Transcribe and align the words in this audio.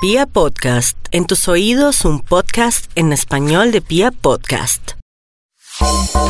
Pia 0.00 0.26
Podcast, 0.26 0.96
en 1.10 1.26
tus 1.26 1.48
oídos 1.48 2.04
un 2.04 2.20
podcast 2.20 2.88
en 2.94 3.12
español 3.12 3.72
de 3.72 3.80
Pia 3.80 4.12
Podcast. 4.12 4.92
Hola, 5.80 6.20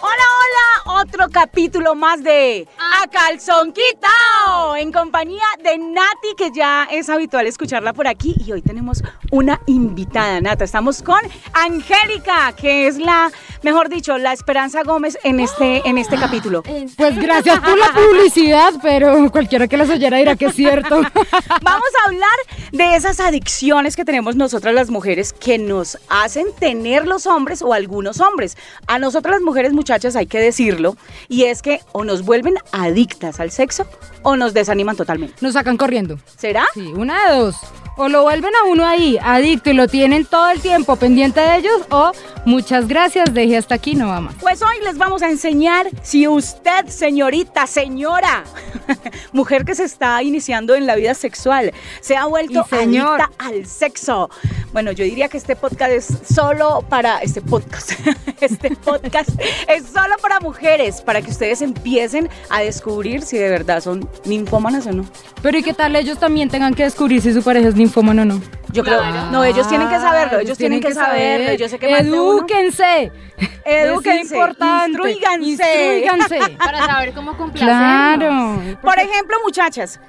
hola, 0.00 1.02
otro 1.02 1.28
capítulo 1.32 1.96
más 1.96 2.22
de 2.22 2.68
A 2.78 3.08
Calzón 3.08 3.72
Quitao 3.72 4.76
en 4.76 4.92
compañía 4.92 5.42
de 5.64 5.78
Nati, 5.78 6.36
que 6.36 6.52
ya 6.54 6.86
es 6.88 7.08
habitual 7.08 7.48
escucharla 7.48 7.92
por 7.92 8.06
aquí. 8.06 8.36
Y 8.46 8.52
hoy 8.52 8.62
tenemos 8.62 9.02
una 9.32 9.60
invitada, 9.66 10.40
Nata. 10.40 10.62
Estamos 10.62 11.02
con 11.02 11.20
Angélica, 11.54 12.52
que 12.52 12.86
es 12.86 12.98
la, 12.98 13.32
mejor 13.62 13.88
dicho, 13.88 14.18
la 14.18 14.32
Esperanza 14.32 14.82
Gómez 14.82 15.18
en 15.24 15.40
este, 15.40 15.86
en 15.88 15.98
este 15.98 16.16
capítulo. 16.16 16.62
Pues 16.96 17.16
gracias 17.16 17.60
por 17.60 17.78
la 17.78 17.92
publicidad, 17.92 18.72
pero 18.82 19.30
cualquiera 19.30 19.68
que 19.68 19.76
las 19.76 19.90
oyera 19.90 20.16
dirá 20.18 20.36
que 20.36 20.46
es 20.46 20.54
cierto. 20.54 20.96
Vamos 21.62 21.88
a 22.02 22.08
hablar 22.08 22.30
de 22.72 22.96
esas 22.96 23.20
adicciones 23.20 23.96
que 23.96 24.04
tenemos 24.04 24.36
nosotras 24.36 24.74
las 24.74 24.90
mujeres 24.90 25.32
que 25.32 25.58
nos 25.58 25.98
hacen 26.08 26.46
tener 26.58 27.06
los 27.06 27.26
hombres 27.26 27.62
o 27.62 27.72
algunos 27.72 28.20
hombres. 28.20 28.56
A 28.86 28.98
nosotras 28.98 29.36
las 29.36 29.42
mujeres, 29.42 29.72
muchachas, 29.72 30.16
hay 30.16 30.26
que 30.26 30.38
decirlo, 30.40 30.96
y 31.28 31.44
es 31.44 31.62
que 31.62 31.80
o 31.92 32.04
nos 32.04 32.24
vuelven 32.24 32.54
adictas 32.72 33.40
al 33.40 33.50
sexo 33.50 33.86
o 34.22 34.36
nos 34.36 34.54
desaniman 34.54 34.96
totalmente. 34.96 35.34
Nos 35.40 35.54
sacan 35.54 35.76
corriendo. 35.76 36.18
¿Será? 36.36 36.66
Sí, 36.74 36.92
una 36.96 37.28
de 37.28 37.38
dos. 37.38 37.56
O 37.96 38.08
lo 38.08 38.22
vuelven 38.22 38.52
a 38.54 38.64
uno 38.68 38.86
ahí, 38.86 39.18
adicto, 39.22 39.70
y 39.70 39.74
lo 39.74 39.86
tienen 39.86 40.24
todo 40.24 40.48
el 40.50 40.60
tiempo 40.60 40.96
pendiente 40.96 41.40
de 41.40 41.56
ellos, 41.58 41.82
o 41.90 42.12
muchas 42.46 42.88
gracias, 42.88 43.34
dejé 43.34 43.58
hasta 43.58 43.74
aquí, 43.74 43.94
no 43.94 44.08
va 44.08 44.20
más. 44.20 44.34
Pues 44.40 44.62
hoy 44.62 44.76
les 44.82 44.96
vamos 44.96 45.20
a 45.20 45.28
enseñar 45.28 45.88
si 46.02 46.26
usted, 46.26 46.86
señorita, 46.86 47.66
señora, 47.66 48.44
mujer 49.32 49.66
que 49.66 49.74
se 49.74 49.84
está 49.84 50.22
iniciando 50.22 50.74
en 50.74 50.86
la 50.86 50.96
vida 50.96 51.12
sexual, 51.12 51.72
se 52.00 52.16
ha 52.16 52.24
vuelto 52.24 52.64
adicta 52.64 53.30
al 53.38 53.66
sexo. 53.66 54.30
Bueno, 54.72 54.90
yo 54.92 55.04
diría 55.04 55.28
que 55.28 55.36
este 55.36 55.54
podcast 55.54 55.92
es 55.92 56.34
solo 56.34 56.82
para 56.88 57.18
este 57.18 57.42
podcast. 57.42 57.92
Este 58.42 58.74
podcast 58.74 59.30
es 59.68 59.84
solo 59.84 60.16
para 60.20 60.40
mujeres, 60.40 61.00
para 61.00 61.22
que 61.22 61.30
ustedes 61.30 61.62
empiecen 61.62 62.28
a 62.50 62.60
descubrir 62.60 63.22
si 63.22 63.38
de 63.38 63.48
verdad 63.48 63.80
son 63.80 64.08
ninfómanas 64.24 64.84
o 64.88 64.92
no. 64.92 65.04
Pero 65.42 65.58
¿y 65.58 65.62
qué 65.62 65.72
tal 65.72 65.94
ellos 65.94 66.18
también 66.18 66.48
tengan 66.48 66.74
que 66.74 66.82
descubrir 66.82 67.22
si 67.22 67.32
su 67.32 67.40
pareja 67.40 67.68
es 67.68 67.76
ninfómano 67.82 68.22
o 68.22 68.24
no? 68.24 68.40
Yo 68.72 68.82
creo, 68.82 69.02
no, 69.30 69.44
ellos 69.44 69.68
tienen 69.68 69.88
que 69.88 69.98
saberlo, 69.98 70.38
ellos 70.40 70.56
tienen 70.56 70.80
que 70.80 70.94
saberlo. 70.94 71.54
Yo 71.54 71.68
sé 71.68 71.78
que 71.78 71.90
Edúquense. 71.98 73.12
Edúquense, 73.64 74.20
Es 74.20 74.32
importante. 74.32 74.88
instruíganse. 74.88 75.46
Instruíganse. 75.46 76.56
para 76.58 76.86
saber 76.86 77.12
cómo 77.12 77.36
complacernos. 77.36 78.60
Claro. 78.62 78.80
Por 78.80 78.98
ejemplo, 78.98 79.36
muchachas, 79.44 80.00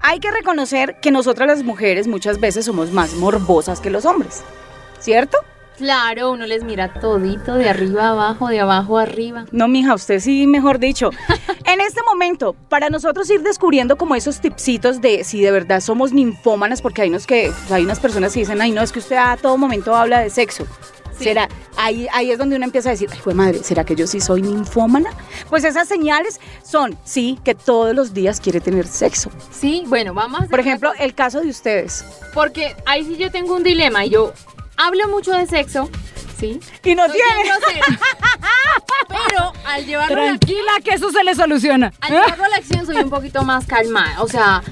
hay 0.00 0.18
que 0.18 0.30
reconocer 0.30 0.96
que 1.00 1.10
nosotras 1.10 1.48
las 1.48 1.62
mujeres 1.62 2.06
muchas 2.06 2.40
veces 2.40 2.64
somos 2.64 2.90
más 2.90 3.14
morbosas 3.14 3.80
que 3.80 3.90
los 3.90 4.04
hombres, 4.04 4.42
¿cierto? 4.98 5.38
Claro, 5.76 6.32
uno 6.32 6.46
les 6.46 6.64
mira 6.64 6.92
todito, 6.94 7.54
de 7.54 7.68
arriba 7.68 8.04
a 8.04 8.10
abajo, 8.10 8.48
de 8.48 8.60
abajo 8.60 8.98
a 8.98 9.02
arriba. 9.02 9.44
No, 9.52 9.68
mija, 9.68 9.94
usted 9.94 10.20
sí, 10.20 10.46
mejor 10.46 10.78
dicho. 10.78 11.10
en 11.66 11.80
este 11.80 12.02
momento, 12.02 12.54
para 12.68 12.88
nosotros 12.88 13.28
ir 13.30 13.42
descubriendo 13.42 13.96
como 13.96 14.14
esos 14.14 14.40
tipsitos 14.40 15.00
de 15.02 15.22
si 15.24 15.42
de 15.42 15.50
verdad 15.50 15.80
somos 15.80 16.12
ninfómanas, 16.12 16.80
porque 16.80 17.02
hay 17.02 17.10
unos 17.10 17.26
que, 17.26 17.52
hay 17.70 17.84
unas 17.84 18.00
personas 18.00 18.32
que 18.32 18.40
dicen, 18.40 18.60
ay, 18.60 18.70
no, 18.70 18.80
es 18.80 18.90
que 18.90 19.00
usted 19.00 19.16
a 19.16 19.36
todo 19.36 19.58
momento 19.58 19.94
habla 19.94 20.20
de 20.20 20.30
sexo. 20.30 20.66
Sí. 21.18 21.24
¿Será? 21.24 21.48
Ahí, 21.78 22.06
ahí 22.12 22.30
es 22.30 22.38
donde 22.38 22.56
uno 22.56 22.64
empieza 22.66 22.90
a 22.90 22.92
decir, 22.92 23.08
ay, 23.10 23.18
jue 23.18 23.32
madre, 23.32 23.58
¿será 23.62 23.84
que 23.84 23.94
yo 23.96 24.06
sí 24.06 24.20
soy 24.20 24.42
ninfómana? 24.42 25.10
Pues 25.48 25.64
esas 25.64 25.88
señales 25.88 26.40
son, 26.62 26.96
sí, 27.04 27.38
que 27.42 27.54
todos 27.54 27.94
los 27.94 28.12
días 28.12 28.38
quiere 28.38 28.60
tener 28.60 28.86
sexo. 28.86 29.30
Sí, 29.50 29.84
bueno, 29.86 30.12
vamos 30.12 30.42
a 30.42 30.46
Por 30.46 30.60
ejemplo, 30.60 30.92
el 30.98 31.14
caso 31.14 31.40
de 31.40 31.48
ustedes. 31.48 32.04
porque 32.34 32.76
ahí 32.84 33.04
sí 33.04 33.16
yo 33.16 33.30
tengo 33.30 33.54
un 33.54 33.62
dilema 33.62 34.04
y 34.04 34.10
yo 34.10 34.32
hablo 34.76 35.08
mucho 35.08 35.32
de 35.32 35.46
sexo, 35.46 35.88
¿sí? 36.38 36.60
Y 36.84 36.94
no 36.94 37.06
Soy 37.06 37.16
tiene. 37.16 37.48
grosera. 37.50 37.86
Pero 39.08 39.52
al 39.66 39.86
llevarlo, 39.86 40.16
a 40.16 40.24
la, 40.24 40.26
Tranquila 40.38 40.72
que 40.84 40.90
eso 40.94 41.10
se 41.10 41.24
le 41.24 41.34
soluciona. 41.34 41.92
al 42.00 42.10
llevarlo 42.12 42.44
a 42.44 42.48
la 42.48 42.56
acción 42.56 42.86
soy 42.86 42.96
un 42.96 43.10
poquito 43.10 43.42
más 43.44 43.66
calmada. 43.66 44.22
O 44.22 44.28
sea, 44.28 44.62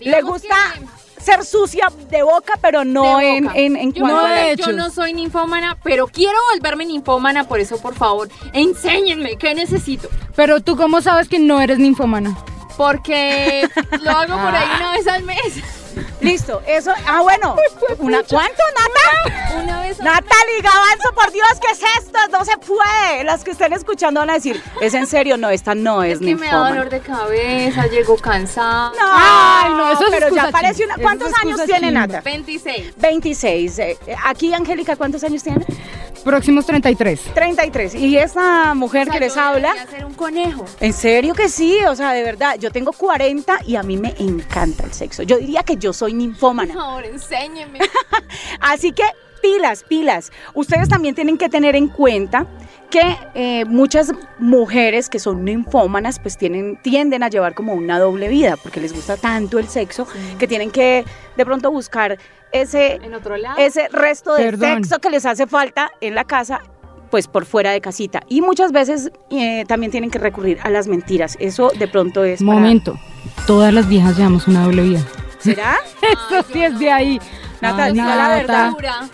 Le 0.00 0.20
gusta 0.22 0.54
que 0.74 1.22
ser 1.22 1.44
sucia 1.44 1.86
de 2.10 2.22
boca, 2.22 2.52
pero 2.60 2.84
no 2.84 3.16
de 3.16 3.38
en, 3.38 3.50
en, 3.54 3.76
en 3.76 3.92
yo, 3.94 4.06
no 4.06 4.28
he 4.28 4.56
yo 4.56 4.72
no 4.72 4.90
soy 4.90 5.14
ninfómana, 5.14 5.78
pero 5.82 6.06
quiero 6.06 6.36
volverme 6.52 6.84
ninfómana, 6.84 7.44
por 7.48 7.60
eso, 7.60 7.80
por 7.80 7.94
favor, 7.94 8.28
enséñenme 8.52 9.36
qué 9.38 9.54
necesito. 9.54 10.10
Pero 10.36 10.60
tú 10.60 10.76
cómo 10.76 11.00
sabes 11.00 11.28
que 11.28 11.38
no 11.38 11.60
eres 11.62 11.78
ninfómana. 11.78 12.36
Porque 12.76 13.66
lo 14.02 14.10
hago 14.10 14.34
por 14.36 14.54
ahí 14.54 14.68
una 14.76 14.90
vez 14.92 15.06
al 15.06 15.22
mes. 15.22 15.83
Listo, 16.20 16.62
eso. 16.66 16.92
Ah, 17.06 17.20
bueno. 17.22 17.56
Una, 17.98 18.22
¿Cuánto, 18.22 18.62
Nata? 18.78 19.60
Una 19.62 19.80
vez 19.82 19.98
al 20.00 20.04
Natalie 20.06 20.60
Gavanzo, 20.62 21.12
por 21.14 21.30
Dios, 21.32 21.46
¿qué 21.60 21.72
es 21.72 21.80
esto? 21.98 22.18
No 22.32 22.44
se 22.44 22.56
puede. 22.58 23.24
Las 23.24 23.44
que 23.44 23.50
estén 23.52 23.72
escuchando 23.72 24.20
van 24.20 24.30
a 24.30 24.34
decir, 24.34 24.62
¿es 24.80 24.94
en 24.94 25.06
serio? 25.06 25.36
No, 25.36 25.50
esta 25.50 25.74
no 25.74 26.02
es, 26.02 26.14
Es 26.14 26.26
que 26.26 26.34
me 26.34 26.46
da 26.48 26.68
dolor 26.70 26.88
de 26.90 27.00
cabeza, 27.00 27.86
llego 27.86 28.16
cansada. 28.16 28.90
No, 28.90 28.94
Ay, 29.00 29.70
no, 29.74 29.92
eso 29.92 30.06
es 30.06 30.10
pero 30.10 30.34
ya 30.34 30.50
parece 30.50 30.84
una. 30.84 30.96
¿Cuántos 30.96 31.32
años 31.42 31.60
tiene. 31.64 31.90
Nata? 31.90 32.20
26. 32.20 32.94
26. 32.96 33.78
Eh, 33.78 33.98
Aquí, 34.24 34.52
Angélica, 34.54 34.96
¿cuántos 34.96 35.22
años 35.24 35.42
tiene? 35.42 35.64
Próximos 36.24 36.64
33. 36.66 37.20
33. 37.34 37.94
Y 37.96 38.16
esta 38.16 38.74
mujer 38.74 39.02
O 39.02 39.04
sea, 39.04 39.12
que 39.14 39.20
les 39.20 39.36
habla. 39.36 39.72
ser 39.90 40.04
un 40.06 40.14
conejo. 40.14 40.64
En 40.80 40.92
serio 40.92 41.34
que 41.34 41.48
sí, 41.48 41.78
o 41.88 41.94
sea, 41.94 42.12
de 42.12 42.22
verdad, 42.22 42.56
yo 42.58 42.70
tengo 42.70 42.92
40 42.92 43.58
y 43.66 43.76
a 43.76 43.82
mí 43.82 43.96
me 43.96 44.14
encanta 44.18 44.84
el 44.84 44.92
sexo. 44.92 45.22
Yo 45.22 45.36
diría 45.38 45.62
que 45.62 45.76
yo 45.76 45.92
soy 45.92 46.12
Por 46.12 46.18
ninfómana. 46.18 46.74
favor, 46.74 47.04
enséñeme. 47.04 47.78
Así 48.60 48.92
que 48.92 49.04
pilas, 49.42 49.84
pilas. 49.86 50.32
Ustedes 50.54 50.88
también 50.88 51.14
tienen 51.14 51.36
que 51.36 51.48
tener 51.50 51.76
en 51.76 51.88
cuenta 51.88 52.46
que 52.90 53.16
eh, 53.34 53.64
muchas 53.64 54.12
mujeres 54.38 55.08
que 55.08 55.18
son 55.18 55.44
ninfómanas 55.44 56.18
pues 56.18 56.36
tienen, 56.36 56.76
tienden 56.82 57.22
a 57.22 57.28
llevar 57.28 57.54
como 57.54 57.74
una 57.74 57.98
doble 57.98 58.28
vida 58.28 58.56
porque 58.62 58.80
les 58.80 58.92
gusta 58.94 59.16
tanto 59.16 59.58
el 59.58 59.68
sexo 59.68 60.06
que 60.38 60.46
tienen 60.46 60.70
que 60.70 61.04
de 61.36 61.44
pronto 61.44 61.70
buscar 61.70 62.18
ese, 62.52 62.94
En 63.02 63.14
otro 63.14 63.36
lado. 63.36 63.56
ese 63.58 63.88
resto 63.88 64.34
de 64.34 64.44
Perdón. 64.44 64.84
sexo 64.84 65.00
que 65.00 65.10
les 65.10 65.26
hace 65.26 65.46
falta 65.46 65.90
en 66.00 66.14
la 66.14 66.24
casa 66.24 66.60
pues 67.10 67.28
por 67.28 67.46
fuera 67.46 67.70
de 67.70 67.80
casita. 67.80 68.22
Y 68.28 68.40
muchas 68.40 68.72
veces 68.72 69.10
eh, 69.30 69.64
también 69.68 69.92
tienen 69.92 70.10
que 70.10 70.18
recurrir 70.18 70.58
a 70.62 70.70
las 70.70 70.88
mentiras. 70.88 71.36
Eso 71.38 71.70
de 71.78 71.86
pronto 71.86 72.24
es... 72.24 72.40
para- 72.42 72.52
Momento. 72.52 72.98
Todas 73.46 73.72
las 73.72 73.88
viejas 73.88 74.16
llevamos 74.16 74.48
una 74.48 74.64
doble 74.64 74.82
vida. 74.82 75.00
¿Será? 75.38 75.76
Eso 76.02 76.44
sí 76.52 76.62
es 76.62 76.78
de 76.78 76.90
ahí. 76.90 77.20
Nata, 77.60 77.84
Ay, 77.84 77.92
diga 77.92 78.16
la 78.16 78.28
verdad. 78.30 78.70
Dura. 78.70 79.08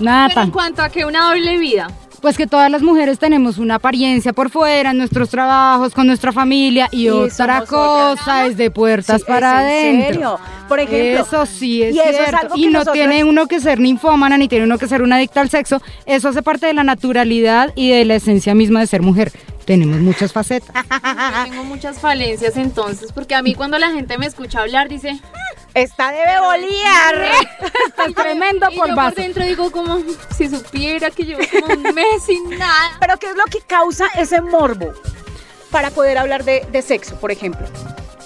Nata. 0.00 0.28
Pero 0.34 0.44
en 0.46 0.50
cuanto 0.50 0.82
a 0.82 0.88
que 0.88 1.04
una 1.04 1.28
doble 1.28 1.58
vida. 1.58 1.88
Pues 2.20 2.36
que 2.36 2.48
todas 2.48 2.68
las 2.68 2.82
mujeres 2.82 3.20
tenemos 3.20 3.58
una 3.58 3.76
apariencia 3.76 4.32
por 4.32 4.50
fuera, 4.50 4.90
en 4.90 4.98
nuestros 4.98 5.28
trabajos, 5.28 5.94
con 5.94 6.08
nuestra 6.08 6.32
familia 6.32 6.88
y, 6.90 7.04
Y 7.04 7.08
otra 7.10 7.64
cosa 7.64 8.46
es 8.46 8.56
de 8.56 8.72
puertas 8.72 9.20
Sí, 9.20 9.24
para 9.28 9.70
¿es 9.72 9.84
en 9.84 10.00
adentro. 10.02 10.12
serio? 10.38 10.38
Por 10.68 10.80
ejemplo, 10.80 11.22
Eso 11.24 11.46
sí 11.46 11.84
es 11.84 11.94
y 11.94 12.00
eso 12.00 12.08
es 12.10 12.16
cierto. 12.16 12.36
algo 12.38 12.56
y 12.56 12.62
que 12.64 12.70
no 12.70 12.84
tiene 12.86 13.22
uno 13.22 13.46
que 13.46 13.60
ser 13.60 13.78
ninfómana 13.78 14.36
ni 14.36 14.48
tiene 14.48 14.64
uno 14.64 14.78
que 14.78 14.88
ser 14.88 15.02
una 15.02 15.14
adicta 15.14 15.40
al 15.42 15.48
sexo. 15.48 15.80
Eso 16.06 16.28
hace 16.30 16.42
parte 16.42 16.66
de 16.66 16.74
la 16.74 16.82
naturalidad 16.82 17.70
y 17.76 17.90
de 17.90 18.04
la 18.04 18.16
esencia 18.16 18.52
misma 18.52 18.80
de 18.80 18.88
ser 18.88 19.00
mujer. 19.02 19.30
Tenemos 19.68 20.00
muchas 20.00 20.32
facetas. 20.32 20.74
Yo 20.90 21.44
tengo 21.44 21.64
muchas 21.64 21.98
falencias 22.00 22.56
entonces, 22.56 23.12
porque 23.12 23.34
a 23.34 23.42
mí 23.42 23.54
cuando 23.54 23.78
la 23.78 23.90
gente 23.90 24.16
me 24.16 24.24
escucha 24.24 24.60
hablar 24.62 24.88
dice, 24.88 25.20
está 25.74 26.10
de 26.10 26.20
bebolear. 26.24 27.14
Estás 27.86 28.14
tremendo 28.14 28.66
y 28.70 28.76
yo 28.76 28.94
por 28.94 29.14
dentro 29.14 29.44
digo 29.44 29.70
como 29.70 29.98
si 30.34 30.48
supiera 30.48 31.10
que 31.10 31.24
llevo 31.24 31.42
como 31.52 31.74
un 31.74 31.82
mes 31.94 32.22
sin 32.24 32.48
nada. 32.58 32.96
Pero 32.98 33.18
¿qué 33.18 33.26
es 33.26 33.36
lo 33.36 33.44
que 33.44 33.60
causa 33.60 34.06
ese 34.16 34.40
morbo 34.40 34.94
para 35.70 35.90
poder 35.90 36.16
hablar 36.16 36.44
de, 36.44 36.66
de 36.72 36.80
sexo, 36.80 37.16
por 37.20 37.30
ejemplo? 37.30 37.66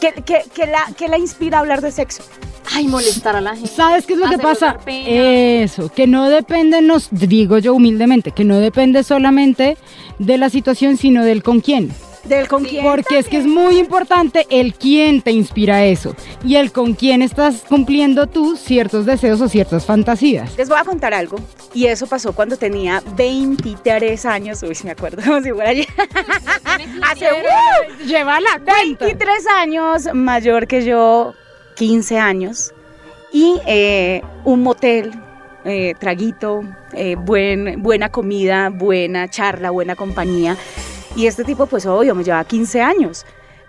¿Qué, 0.00 0.12
qué- 0.24 0.44
qué 0.54 0.66
la, 0.66 0.86
qué 0.97 1.09
la 1.09 1.19
inspira 1.19 1.59
a 1.59 1.60
hablar 1.62 1.80
de 1.80 1.91
sexo? 1.91 2.22
Ay, 2.70 2.86
molestar 2.86 3.36
a 3.36 3.41
la 3.41 3.54
gente. 3.54 3.70
¿Sabes 3.70 4.06
qué 4.06 4.14
es 4.14 4.18
lo 4.18 4.28
que 4.28 4.38
pasa? 4.38 4.78
Eso, 4.86 5.88
que 5.91 6.06
no 6.06 6.28
depende, 6.28 6.80
nos 6.80 7.09
digo 7.10 7.59
yo 7.59 7.74
humildemente, 7.74 8.32
que 8.32 8.44
no 8.44 8.59
depende 8.59 9.03
solamente 9.03 9.76
de 10.18 10.38
la 10.38 10.50
situación, 10.50 10.97
sino 10.97 11.24
del 11.24 11.42
con 11.42 11.60
quién. 11.60 11.92
¿Del 12.24 12.47
con 12.47 12.64
quién? 12.64 12.84
Porque 12.84 13.18
es 13.18 13.26
que 13.26 13.36
es 13.38 13.47
muy 13.47 13.78
importante 13.78 14.47
el 14.48 14.74
quién 14.74 15.22
te 15.22 15.32
inspira 15.32 15.84
eso 15.84 16.14
y 16.44 16.54
el 16.54 16.70
con 16.70 16.94
quién 16.94 17.20
estás 17.20 17.64
cumpliendo 17.68 18.28
tú 18.28 18.56
ciertos 18.56 19.06
deseos 19.06 19.41
o 19.41 19.48
ciertas 19.48 19.84
fantasías. 19.84 20.56
Les 20.56 20.68
voy 20.68 20.78
a 20.78 20.84
contar 20.84 21.14
algo. 21.14 21.38
Y 21.74 21.86
eso 21.86 22.06
pasó 22.06 22.32
cuando 22.32 22.56
tenía 22.56 23.03
23 23.16 24.24
años. 24.26 24.62
Uy, 24.62 24.76
me 24.84 24.92
acuerdo 24.92 25.20
como 25.26 25.41
si 25.42 25.50
fuera 25.50 25.70
ayer. 25.70 25.86
Hace 27.03 27.26
¡uh! 27.26 28.06
Lleva 28.06 28.41
la 28.41 28.60
cuenta. 28.64 29.04
23 29.04 29.47
años 29.59 30.09
mayor 30.14 30.68
que 30.68 30.84
yo, 30.84 31.34
15 31.74 32.19
años. 32.19 32.72
Y 33.33 33.60
eh, 33.66 34.22
un 34.45 34.63
motel, 34.63 35.13
eh, 35.65 35.95
traguito, 35.98 36.63
eh, 36.92 37.16
buen, 37.16 37.83
buena 37.83 38.10
comida, 38.10 38.69
buena 38.69 39.28
charla, 39.28 39.71
buena 39.71 39.97
compañía. 39.97 40.57
Y 41.16 41.27
este 41.27 41.45
tipo, 41.45 41.66
pues 41.66 41.86
obvio, 41.86 42.15
me 42.15 42.24
llevaba 42.24 42.45
15 42.45 42.83
años. 42.83 43.24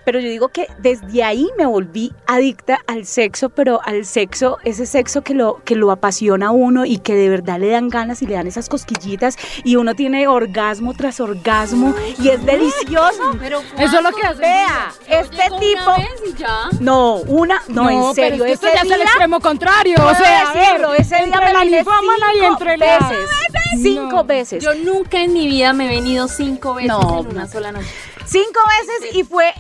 Pero 0.06 0.20
yo 0.20 0.30
digo 0.30 0.50
que 0.50 0.68
desde 0.80 1.24
ahí 1.24 1.50
me 1.58 1.66
volví 1.66 2.14
adicta 2.28 2.80
al 2.88 3.06
sexo, 3.06 3.50
pero 3.50 3.82
al 3.84 4.06
sexo, 4.06 4.58
ese 4.64 4.86
sexo 4.86 5.22
que 5.22 5.34
lo, 5.34 5.62
que 5.66 5.76
lo 5.76 5.92
apasiona 5.92 6.48
a 6.48 6.52
uno 6.52 6.86
y 6.86 6.98
que 7.00 7.16
de 7.16 7.30
verdad 7.30 7.60
le 7.60 7.70
dan 7.70 7.90
ganas 7.90 8.22
y 8.22 8.28
le 8.28 8.36
dan 8.36 8.48
esas 8.48 8.70
cosquillitas 8.70 9.38
y 9.64 9.76
uno 9.76 9.96
tiene 9.96 10.28
orgasmo 10.28 10.94
tras 10.94 11.20
orgasmo 11.20 11.94
y 12.20 12.30
es 12.30 12.46
delicioso. 12.46 13.36
Pero 13.40 13.62
Eso 13.78 13.98
es 13.98 14.04
lo 14.04 14.12
que 14.12 14.28
hace. 14.28 14.40
Vea, 14.40 14.92
este 15.08 15.44
tipo... 15.60 15.84
Una 15.84 15.98
vez 15.98 16.22
y 16.28 16.34
ya. 16.38 16.70
No, 16.80 17.16
una, 17.16 17.62
no, 17.68 17.90
en 17.90 18.14
serio, 18.16 18.40
pero 18.44 18.54
es 18.54 18.60
que 18.60 18.68
ese 18.68 18.76
esto 18.76 18.88
ya 18.90 18.96
es 18.96 19.02
el 19.02 19.02
extremo 19.08 19.40
contrario. 19.40 19.96
O 20.04 20.16
sea, 20.16 20.50
a 20.50 20.54
ver, 20.54 20.64
decirlo, 20.66 20.94
ese 20.94 21.16
día 21.16 21.24
entre 21.26 21.46
me 21.46 21.54
la 21.54 21.66
ninfómana 21.66 22.34
y 22.34 22.40
cinco 22.40 22.48
entre 22.54 22.78
la... 22.78 23.00
veces. 23.00 23.30
Cinco 23.82 24.16
No. 24.18 24.24
veces. 24.24 24.64
Yo 24.64 24.76
nunca 24.76 25.20
en 25.22 25.34
mi 25.34 25.48
vida 25.48 25.74
me 25.74 25.86
he 25.86 25.90
venido 25.90 26.28
cinco 26.28 26.76
veces 26.76 26.90
No, 26.90 27.22
en 27.22 27.28
una 27.28 27.48
sola 27.48 27.72
noche. 27.72 27.88
Cinco 28.26 28.60
veces 28.80 29.16
y 29.16 29.24
fue 29.24 29.52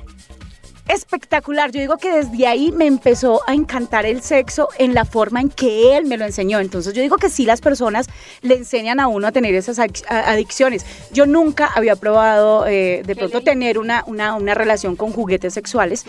espectacular. 0.88 1.72
Yo 1.72 1.80
digo 1.80 1.98
que 1.98 2.12
desde 2.12 2.48
ahí 2.48 2.72
me 2.72 2.86
empezó 2.86 3.42
a 3.48 3.54
encantar 3.54 4.06
el 4.06 4.22
sexo 4.22 4.70
en 4.78 4.94
la 4.94 5.06
forma 5.06 5.42
en 5.42 5.50
que 5.50 5.98
él 5.98 6.06
me 6.06 6.18
lo 6.18 6.26
enseñó. 6.26 6.60
Entonces 6.60 6.94
yo 6.94 7.02
digo 7.02 7.18
que 7.18 7.30
sí 7.30 7.46
las 7.46 7.62
personas 7.62 8.08
le 8.42 8.56
enseñan 8.56 9.00
a 9.00 9.08
uno 9.08 9.28
a 9.28 9.32
tener 9.32 9.56
esas 9.56 9.80
adicciones. 9.80 10.86
Yo 11.12 11.26
nunca 11.26 11.72
había 11.74 11.96
probado 11.96 12.68
eh, 12.68 13.04
de 13.06 13.16
pronto 13.16 13.42
tener 13.42 13.78
una, 13.78 14.04
una, 14.08 14.36
una 14.36 14.54
relación 14.54 14.96
con 14.96 15.12
juguetes 15.12 15.54
sexuales 15.54 16.06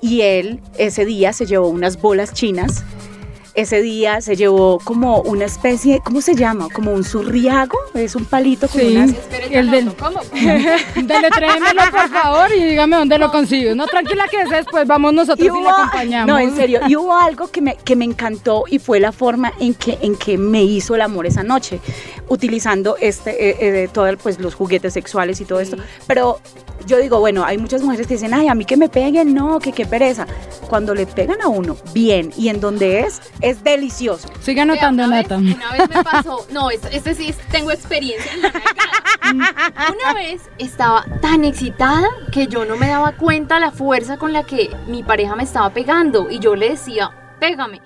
y 0.00 0.22
él 0.22 0.60
ese 0.78 1.04
día 1.04 1.32
se 1.32 1.46
llevó 1.46 1.68
unas 1.68 2.00
bolas 2.00 2.32
chinas. 2.32 2.84
Ese 3.54 3.80
día 3.82 4.20
se 4.20 4.34
llevó 4.34 4.80
como 4.82 5.20
una 5.20 5.44
especie, 5.44 6.00
¿cómo 6.04 6.20
se 6.20 6.34
llama? 6.34 6.68
Como 6.72 6.90
un 6.92 7.04
surriago, 7.04 7.78
es 7.94 8.16
un 8.16 8.24
palito 8.24 8.66
con 8.66 8.80
Sí. 8.80 8.96
unas 8.96 9.10
El 9.50 9.70
del- 9.70 9.94
¿Cómo? 9.94 10.18
Deletréemelo, 10.96 11.82
por 11.92 12.08
favor, 12.10 12.48
y 12.52 12.64
dígame 12.64 12.96
dónde 12.96 13.16
lo 13.18 13.30
consigo. 13.30 13.74
No, 13.74 13.86
tranquila 13.86 14.26
que 14.28 14.44
después 14.44 14.86
vamos 14.88 15.12
nosotros 15.14 15.46
y, 15.48 15.62
le 15.62 15.68
acompañamos. 15.68 16.26
no, 16.26 16.38
en 16.38 16.56
serio, 16.56 16.80
y 16.88 16.96
hubo 16.96 17.14
algo 17.16 17.48
que 17.48 17.60
me, 17.60 17.76
que 17.76 17.94
me 17.96 18.04
encantó 18.04 18.64
y 18.68 18.78
fue 18.80 18.98
la 18.98 19.12
forma 19.12 19.52
en 19.60 19.74
que, 19.74 19.98
en 20.02 20.16
que 20.16 20.36
me 20.36 20.64
hizo 20.64 20.94
el 20.96 21.00
amor 21.02 21.26
esa 21.26 21.42
noche, 21.44 21.78
utilizando 22.28 22.96
este, 23.00 23.50
eh, 23.50 23.84
eh, 23.84 23.88
todo, 23.92 24.08
pues, 24.16 24.40
los 24.40 24.54
juguetes 24.54 24.92
sexuales 24.92 25.40
y 25.40 25.44
todo 25.44 25.60
esto. 25.60 25.76
Pero 26.08 26.40
yo 26.86 26.98
digo, 26.98 27.20
bueno, 27.20 27.44
hay 27.44 27.56
muchas 27.58 27.82
mujeres 27.82 28.06
que 28.06 28.14
dicen, 28.14 28.34
ay, 28.34 28.48
a 28.48 28.54
mí 28.54 28.64
que 28.64 28.76
me 28.76 28.88
peguen, 28.88 29.32
no, 29.32 29.58
que 29.60 29.72
qué 29.72 29.86
pereza. 29.86 30.26
Cuando 30.74 30.92
le 30.92 31.06
pegan 31.06 31.40
a 31.40 31.46
uno 31.46 31.76
bien 31.92 32.32
y 32.36 32.48
en 32.48 32.60
donde 32.60 33.02
es, 33.02 33.22
es 33.40 33.62
delicioso. 33.62 34.26
Sigue 34.40 34.62
anotando, 34.62 35.06
Nata. 35.06 35.36
Una 35.36 35.70
vez 35.70 35.88
me 35.88 36.02
pasó, 36.02 36.44
no, 36.50 36.68
este, 36.68 36.96
este 36.96 37.14
sí 37.14 37.32
tengo 37.52 37.70
experiencia 37.70 38.32
en 38.32 38.42
la. 38.42 38.52
Una 39.32 40.14
vez 40.14 40.42
estaba 40.58 41.04
tan 41.22 41.44
excitada 41.44 42.08
que 42.32 42.48
yo 42.48 42.64
no 42.64 42.74
me 42.74 42.88
daba 42.88 43.12
cuenta 43.12 43.60
la 43.60 43.70
fuerza 43.70 44.16
con 44.16 44.32
la 44.32 44.42
que 44.42 44.68
mi 44.88 45.04
pareja 45.04 45.36
me 45.36 45.44
estaba 45.44 45.70
pegando 45.70 46.28
y 46.28 46.40
yo 46.40 46.56
le 46.56 46.70
decía, 46.70 47.12
pégame. 47.38 47.80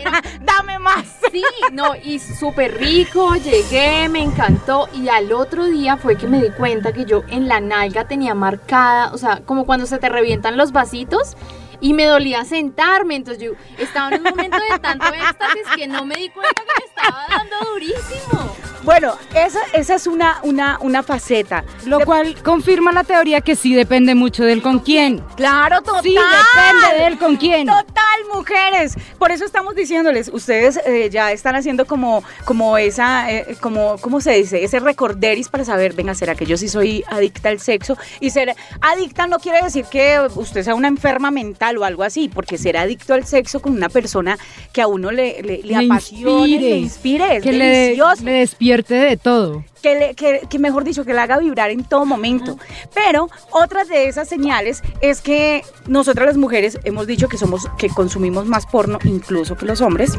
Era- 0.00 0.22
Dame 0.40 0.78
más. 0.78 1.04
sí, 1.30 1.44
no, 1.72 1.94
y 2.02 2.18
súper 2.18 2.78
rico, 2.78 3.34
llegué, 3.34 4.08
me 4.08 4.22
encantó 4.22 4.88
y 4.94 5.06
al 5.10 5.34
otro 5.34 5.66
día 5.66 5.98
fue 5.98 6.16
que 6.16 6.26
me 6.28 6.40
di 6.42 6.48
cuenta 6.48 6.94
que 6.94 7.04
yo 7.04 7.24
en 7.28 7.46
la 7.46 7.60
nalga 7.60 8.08
tenía 8.08 8.34
marcada, 8.34 9.12
o 9.12 9.18
sea, 9.18 9.42
como 9.44 9.66
cuando 9.66 9.84
se 9.84 9.98
te 9.98 10.08
revientan 10.08 10.56
los 10.56 10.72
vasitos. 10.72 11.36
Y 11.82 11.92
me 11.92 12.06
dolía 12.06 12.44
sentarme, 12.44 13.16
entonces 13.16 13.42
yo 13.42 13.52
estaba 13.76 14.14
en 14.14 14.22
un 14.22 14.30
momento 14.30 14.56
de 14.56 14.78
tanto 14.78 15.06
éxtasis 15.08 15.66
que 15.76 15.88
no 15.88 16.06
me 16.06 16.14
di 16.14 16.30
cuenta 16.30 16.62
que 16.62 16.72
me 16.80 16.86
estaba 16.86 17.26
dando 17.28 17.70
durísimo. 17.72 18.71
Bueno, 18.84 19.14
esa, 19.34 19.60
esa 19.74 19.94
es 19.94 20.06
una, 20.06 20.40
una, 20.42 20.78
una 20.80 21.02
faceta. 21.02 21.64
Lo 21.86 21.98
De- 21.98 22.04
cual 22.04 22.34
confirma 22.42 22.92
la 22.92 23.04
teoría 23.04 23.40
que 23.40 23.54
sí 23.56 23.74
depende 23.74 24.14
mucho 24.14 24.44
del 24.44 24.60
con 24.62 24.80
quién. 24.80 25.20
Claro, 25.36 25.82
total. 25.82 26.02
Sí, 26.02 26.14
depende 26.16 27.04
del 27.04 27.18
con 27.18 27.36
quién. 27.36 27.66
Total, 27.66 28.02
mujeres. 28.34 28.94
Por 29.18 29.30
eso 29.30 29.44
estamos 29.44 29.74
diciéndoles, 29.74 30.30
ustedes 30.32 30.80
eh, 30.84 31.08
ya 31.10 31.30
están 31.32 31.54
haciendo 31.54 31.86
como, 31.86 32.24
como 32.44 32.76
esa, 32.76 33.30
eh, 33.30 33.56
como, 33.60 33.96
¿cómo 34.00 34.20
se 34.20 34.32
dice? 34.32 34.64
Ese 34.64 34.80
recorderis 34.80 35.48
para 35.48 35.64
saber, 35.64 35.92
venga, 35.94 36.14
¿será 36.14 36.34
que 36.34 36.44
yo 36.46 36.56
sí 36.56 36.68
soy 36.68 37.04
adicta 37.08 37.48
al 37.50 37.60
sexo? 37.60 37.96
Y 38.20 38.30
ser 38.30 38.54
adicta 38.80 39.26
no 39.26 39.38
quiere 39.38 39.62
decir 39.62 39.84
que 39.90 40.18
usted 40.34 40.62
sea 40.64 40.74
una 40.74 40.88
enferma 40.88 41.30
mental 41.30 41.78
o 41.78 41.84
algo 41.84 42.02
así, 42.02 42.28
porque 42.28 42.58
ser 42.58 42.76
adicto 42.76 43.14
al 43.14 43.24
sexo 43.26 43.60
con 43.60 43.72
una 43.72 43.88
persona 43.88 44.36
que 44.72 44.82
a 44.82 44.86
uno 44.88 45.10
le, 45.12 45.40
le, 45.42 45.58
le 45.58 45.62
Le 45.62 45.76
apasione, 45.76 46.40
inspire. 46.48 46.60
le 46.70 46.76
inspire, 46.78 47.36
es 47.36 47.42
que 47.42 47.52
le, 47.52 47.64
delicioso 47.66 48.24
le 48.24 48.42
de 48.80 49.16
todo. 49.16 49.64
que, 49.82 49.94
le- 50.14 50.14
que 50.48 50.58
mejor 50.58 50.84
dicho, 50.84 51.04
que 51.04 51.12
la 51.12 51.24
haga 51.24 51.38
vibrar 51.38 51.70
en 51.70 51.84
todo 51.84 52.04
momento. 52.06 52.56
Pero 52.94 53.28
otra 53.50 53.84
de 53.84 54.06
esas 54.06 54.28
señales 54.28 54.82
es 55.00 55.20
que 55.20 55.62
nosotras 55.86 56.26
las 56.26 56.36
mujeres 56.36 56.78
hemos 56.84 57.06
dicho 57.06 57.28
que 57.28 57.36
somos, 57.38 57.66
que 57.78 57.88
consumimos 57.88 58.46
más 58.46 58.64
porno 58.66 58.98
incluso 59.04 59.56
que 59.56 59.66
los 59.66 59.80
hombres. 59.80 60.12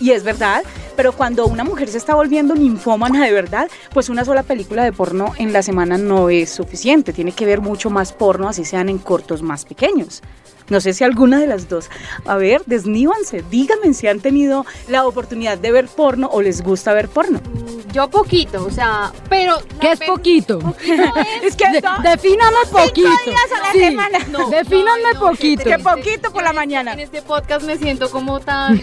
Y 0.00 0.10
es 0.12 0.24
verdad, 0.24 0.62
pero 0.96 1.12
cuando 1.12 1.46
una 1.46 1.64
mujer 1.64 1.88
se 1.88 1.98
está 1.98 2.14
volviendo 2.14 2.54
ninfómana 2.54 3.24
de 3.24 3.32
verdad, 3.32 3.68
pues 3.92 4.08
una 4.08 4.24
sola 4.24 4.42
película 4.42 4.82
de 4.84 4.92
porno 4.92 5.32
en 5.38 5.52
la 5.52 5.62
semana 5.62 5.98
no 5.98 6.30
es 6.30 6.50
suficiente. 6.50 7.12
Tiene 7.12 7.32
que 7.32 7.46
ver 7.46 7.60
mucho 7.60 7.90
más 7.90 8.12
porno, 8.12 8.48
así 8.48 8.64
sean 8.64 8.88
en 8.88 8.98
cortos 8.98 9.42
más 9.42 9.64
pequeños. 9.64 10.22
No 10.68 10.80
sé 10.80 10.94
si 10.94 11.04
alguna 11.04 11.38
de 11.38 11.46
las 11.46 11.68
dos. 11.68 11.88
A 12.24 12.34
ver, 12.36 12.62
desníbanse, 12.66 13.44
díganme 13.50 13.94
si 13.94 14.08
han 14.08 14.18
tenido 14.18 14.66
la 14.88 15.06
oportunidad 15.06 15.58
de 15.58 15.70
ver 15.70 15.86
porno 15.86 16.28
o 16.32 16.42
les 16.42 16.60
gusta 16.62 16.92
ver 16.92 17.08
porno. 17.08 17.38
Mm, 17.38 17.92
Yo 17.92 18.10
poquito, 18.10 18.64
o 18.66 18.70
sea, 18.72 19.12
pero... 19.30 19.58
¿Qué 19.80 19.92
es 19.92 20.00
poquito? 20.00 20.58
Poquito 20.58 21.02
es... 21.42 21.44
Es 21.44 21.56
que 21.56 21.70
De- 21.70 21.80
no- 21.80 21.98
defíname 22.02 22.56
poquito. 22.72 23.08
días 23.08 23.52
a 23.56 23.60
la 23.66 23.72
Sí, 23.74 23.78
semana. 23.78 24.18
No, 24.32 24.50
defíname 24.50 25.02
no, 25.14 25.20
no, 25.20 25.20
poquito. 25.30 25.62
qué 25.62 25.70
Que 25.70 25.78
poquito 25.78 26.32
por 26.32 26.42
la 26.42 26.52
mañana. 26.52 26.94
En 26.94 26.98
este 27.00 27.22
podcast 27.22 27.64
me 27.64 27.78
siento 27.78 28.10
como 28.10 28.40
tan, 28.40 28.82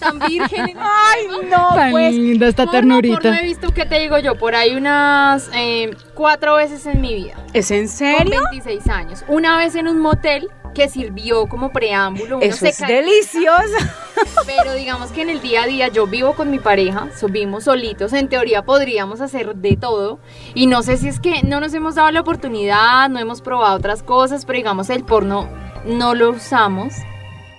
tan 0.00 0.18
virgen. 0.18 0.76
Ay, 0.80 1.28
no, 1.50 1.74
Tan 1.74 1.90
pues. 1.90 2.14
linda 2.14 2.48
esta 2.48 2.64
Porno, 2.64 2.78
ternurita. 2.80 3.20
porno 3.20 3.34
he 3.38 3.42
visto, 3.42 3.72
¿qué 3.74 3.84
te 3.86 3.98
digo 3.98 4.18
yo? 4.18 4.36
Por 4.36 4.54
ahí 4.54 4.74
unas 4.74 5.50
eh, 5.54 5.90
cuatro 6.14 6.54
veces 6.56 6.86
en 6.86 7.00
mi 7.00 7.14
vida. 7.14 7.34
¿Es 7.52 7.70
en 7.70 7.86
Con 7.86 7.88
serio? 7.88 8.40
26 8.50 8.88
años. 8.88 9.24
Una 9.28 9.58
vez 9.58 9.74
en 9.74 9.88
un 9.88 9.98
motel 9.98 10.48
que 10.74 10.88
sirvió 10.88 11.46
como 11.46 11.70
preámbulo. 11.72 12.36
uno 12.36 12.46
Eso 12.46 12.58
se 12.58 12.68
es 12.68 12.78
delicioso. 12.78 13.76
Pero 14.46 14.74
digamos 14.74 15.10
que 15.10 15.22
en 15.22 15.30
el 15.30 15.40
día 15.40 15.64
a 15.64 15.66
día 15.66 15.88
yo 15.88 16.06
vivo 16.06 16.34
con 16.34 16.50
mi 16.50 16.58
pareja, 16.58 17.08
subimos 17.18 17.64
solitos, 17.64 18.12
en 18.12 18.28
teoría 18.28 18.62
podríamos 18.62 19.20
hacer 19.20 19.54
de 19.56 19.76
todo 19.76 20.20
y 20.54 20.66
no 20.66 20.82
sé 20.82 20.96
si 20.96 21.08
es 21.08 21.20
que 21.20 21.42
no 21.42 21.60
nos 21.60 21.74
hemos 21.74 21.94
dado 21.94 22.10
la 22.10 22.20
oportunidad, 22.20 23.08
no 23.08 23.18
hemos 23.18 23.40
probado 23.40 23.76
otras 23.76 24.02
cosas, 24.02 24.44
pero 24.44 24.58
digamos 24.58 24.90
el 24.90 25.04
porno 25.04 25.48
no 25.84 26.14
lo 26.14 26.30
usamos. 26.30 26.94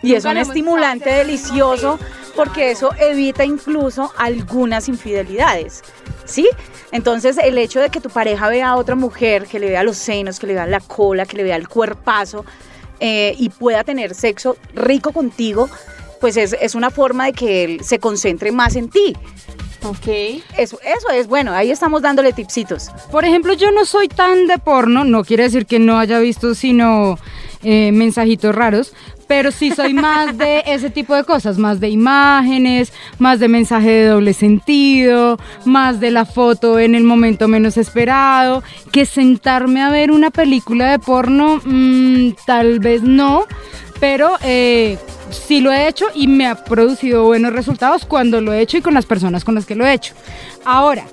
Y 0.04 0.16
es 0.16 0.26
un 0.26 0.38
estimulante 0.38 1.12
delicioso 1.12 2.00
porque 2.36 2.72
eso 2.72 2.92
evita 3.00 3.44
incluso 3.46 4.12
algunas 4.18 4.88
infidelidades. 4.88 5.84
¿Sí? 6.26 6.48
Entonces, 6.92 7.38
el 7.38 7.58
hecho 7.58 7.80
de 7.80 7.90
que 7.90 8.00
tu 8.00 8.10
pareja 8.10 8.50
vea 8.50 8.70
a 8.70 8.76
otra 8.76 8.96
mujer, 8.96 9.48
que 9.48 9.60
le 9.60 9.70
vea 9.70 9.84
los 9.84 9.98
senos, 9.98 10.40
que 10.40 10.48
le 10.48 10.54
vea 10.54 10.68
la 10.68 10.80
cola, 10.80 11.26
que 11.26 11.38
le 11.38 11.44
vea 11.44 11.56
el 11.56 11.68
cuerpazo 11.68 12.46
eh, 13.00 13.34
y 13.38 13.50
pueda 13.50 13.84
tener 13.84 14.14
sexo 14.14 14.58
rico 14.74 15.12
contigo, 15.12 15.70
pues 16.20 16.38
es, 16.38 16.56
es 16.60 16.76
una 16.76 16.90
forma 16.90 17.26
de 17.26 17.34
que 17.34 17.64
él 17.64 17.84
se 17.84 18.00
concentre 18.00 18.52
más 18.52 18.76
en 18.76 18.90
ti. 18.90 19.16
Ok. 19.84 20.08
Eso, 20.58 20.80
eso 20.84 21.10
es 21.14 21.28
bueno, 21.28 21.54
ahí 21.54 21.72
estamos 21.72 22.02
dándole 22.02 22.34
tipsitos. 22.34 22.90
Por 23.12 23.26
ejemplo, 23.26 23.54
yo 23.54 23.72
no 23.72 23.86
soy 23.86 24.08
tan 24.08 24.48
de 24.48 24.58
porno, 24.58 25.04
no 25.04 25.24
quiere 25.24 25.44
decir 25.44 25.66
que 25.66 25.80
no 25.80 25.98
haya 25.98 26.20
visto 26.20 26.54
sino 26.54 27.18
eh, 27.64 27.92
mensajitos 27.92 28.54
raros, 28.54 28.94
pero 29.28 29.52
sí 29.52 29.72
soy 29.72 29.94
más 29.94 30.38
de 30.38 30.64
ese 30.68 30.90
tipo 30.90 31.16
de 31.16 31.24
cosas, 31.24 31.58
más 31.58 31.80
de 31.80 31.90
imágenes, 31.90 32.92
más 33.18 33.40
de 33.40 33.48
mensaje 33.48 33.90
de 33.90 34.06
doble 34.08 34.34
sentido, 34.34 35.40
más 35.66 36.00
de 36.00 36.12
la 36.12 36.26
foto 36.26 36.80
en 36.80 36.96
el 36.96 37.04
momento 37.04 37.48
menos 37.48 37.78
esperado, 37.78 38.64
que 38.92 39.06
sentarme 39.06 39.82
a 39.82 39.90
ver 39.90 40.12
una 40.12 40.32
película 40.32 40.92
de 40.92 41.00
porno, 41.00 41.62
mm, 41.64 42.32
tal 42.46 42.80
vez 42.80 43.04
no, 43.04 43.46
pero 44.00 44.32
eh, 44.44 44.98
sí 45.32 45.62
lo 45.62 45.72
he 45.72 45.88
hecho 45.88 46.06
y 46.14 46.28
me 46.28 46.48
ha 46.48 46.56
producido 46.56 47.24
buenos 47.26 47.54
resultados 47.54 48.06
cuando 48.06 48.42
lo 48.42 48.54
he 48.54 48.62
hecho 48.62 48.78
y 48.78 48.82
con 48.82 48.94
las 48.94 49.06
personas 49.06 49.44
con 49.44 49.56
las 49.56 49.66
que 49.66 49.76
lo 49.76 49.86
he 49.86 49.94
hecho. 49.94 50.14
Ahora, 50.66 51.06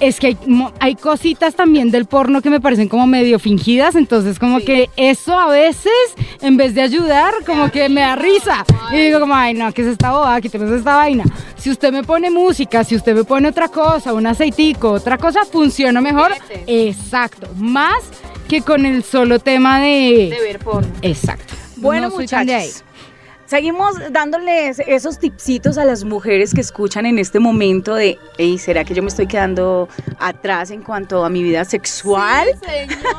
es 0.00 0.18
que 0.18 0.28
hay, 0.28 0.38
hay 0.80 0.94
cositas 0.96 1.54
también 1.54 1.90
del 1.90 2.06
porno 2.06 2.42
que 2.42 2.50
me 2.50 2.60
parecen 2.60 2.88
como 2.88 3.06
medio 3.06 3.38
fingidas, 3.38 3.94
entonces 3.94 4.38
como 4.38 4.60
que 4.60 4.90
eso 4.96 5.38
a 5.38 5.48
veces, 5.48 5.92
en 6.40 6.56
vez 6.56 6.74
de 6.74 6.82
ayudar, 6.82 7.32
como 7.46 7.70
que 7.70 7.88
me 7.88 8.00
da 8.00 8.16
risa. 8.16 8.64
Y 8.92 8.96
digo 8.96 9.20
como, 9.20 9.34
ay 9.34 9.54
no, 9.54 9.72
¿qué 9.72 9.82
es 9.82 9.88
esta 9.88 10.10
boda? 10.12 10.40
Quíteme 10.40 10.76
esta 10.76 10.96
vaina. 10.96 11.24
Si 11.56 11.70
usted 11.70 11.92
me 11.92 12.02
pone 12.02 12.30
música, 12.30 12.84
si 12.84 12.96
usted 12.96 13.14
me 13.14 13.24
pone 13.24 13.48
otra 13.48 13.68
cosa, 13.68 14.12
un 14.12 14.26
aceitico, 14.26 14.90
otra 14.92 15.16
cosa, 15.16 15.44
funciona 15.44 16.00
mejor. 16.00 16.32
Exacto, 16.66 17.48
más 17.56 18.02
que 18.48 18.60
con 18.60 18.84
el 18.84 19.02
solo 19.02 19.38
tema 19.38 19.80
de... 19.80 20.28
De 20.30 20.40
ver 20.42 20.58
porno. 20.58 20.92
Exacto. 21.02 21.54
Bueno, 21.76 22.08
No 22.08 22.16
muchachos. 22.16 22.84
Seguimos 23.46 23.96
dándoles 24.10 24.78
esos 24.86 25.18
tipsitos 25.18 25.76
a 25.76 25.84
las 25.84 26.04
mujeres 26.04 26.54
que 26.54 26.62
escuchan 26.62 27.04
en 27.04 27.18
este 27.18 27.40
momento 27.40 27.94
de, 27.94 28.18
hey, 28.38 28.56
¿será 28.58 28.84
que 28.84 28.94
yo 28.94 29.02
me 29.02 29.08
estoy 29.08 29.26
quedando 29.26 29.88
atrás 30.18 30.70
en 30.70 30.82
cuanto 30.82 31.24
a 31.24 31.28
mi 31.28 31.42
vida 31.42 31.64
sexual? 31.64 32.48
Sí, 32.54 32.66
señor. 32.66 33.14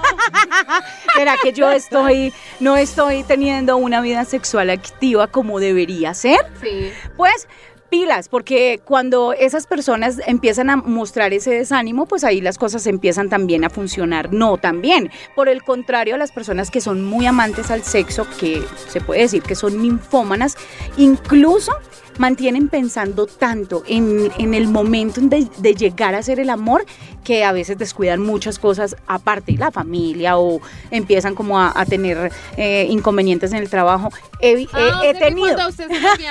¿Será 1.16 1.36
que 1.42 1.54
yo 1.54 1.72
estoy, 1.72 2.34
no 2.60 2.76
estoy 2.76 3.24
teniendo 3.24 3.78
una 3.78 4.02
vida 4.02 4.26
sexual 4.26 4.72
activa 4.72 5.28
como 5.28 5.60
debería 5.60 6.14
ser? 6.16 6.40
Sí. 6.60 6.92
Pues 7.16 7.48
pilas, 7.90 8.30
porque 8.30 8.80
cuando 8.84 9.34
esas 9.34 9.68
personas 9.68 10.20
empiezan 10.26 10.70
a 10.70 10.78
mostrar 10.78 11.34
ese 11.34 11.52
desánimo, 11.52 12.06
pues 12.06 12.24
ahí 12.24 12.42
las 12.42 12.58
cosas 12.58 12.88
empiezan 12.88 13.30
también 13.30 13.64
a 13.64 13.70
funcionar 13.70 14.34
no 14.34 14.58
tan 14.58 14.82
bien. 14.82 15.12
Por 15.36 15.50
el 15.50 15.64
contrario, 15.64 16.18
las 16.18 16.32
personas 16.32 16.72
que 16.72 16.82
son 16.82 17.04
muy 17.04 17.26
amantes 17.26 17.72
al 17.72 17.84
sexo, 17.84 18.28
que 18.40 18.64
se 18.88 19.02
puede 19.02 19.22
decir 19.22 19.44
que 19.44 19.56
son 19.56 19.82
ninfómanas, 19.82 20.58
incluso 20.98 21.72
mantienen 22.18 22.70
pensando 22.70 23.28
tanto 23.28 23.84
en, 23.88 24.32
en 24.38 24.54
el 24.54 24.68
momento 24.68 25.22
de, 25.22 25.48
de 25.58 25.76
llegar 25.76 26.16
a 26.16 26.20
hacer 26.20 26.40
el 26.40 26.50
amor 26.50 26.86
que 27.24 27.44
a 27.44 27.52
veces 27.52 27.78
descuidan 27.78 28.22
muchas 28.22 28.60
cosas 28.60 28.96
aparte, 29.08 29.54
la 29.58 29.72
familia 29.72 30.38
o 30.38 30.62
empiezan 30.92 31.36
como 31.36 31.60
a, 31.60 31.72
a 31.76 31.86
tener 31.86 32.32
eh, 32.58 32.88
inconvenientes 32.90 33.52
en 33.52 33.58
el 33.60 33.70
trabajo. 33.70 34.10
He, 34.40 34.68
Ah, 34.74 35.02
he 35.04 35.14
tenido... 35.14 35.68
usted 35.68 35.88
se 35.90 35.96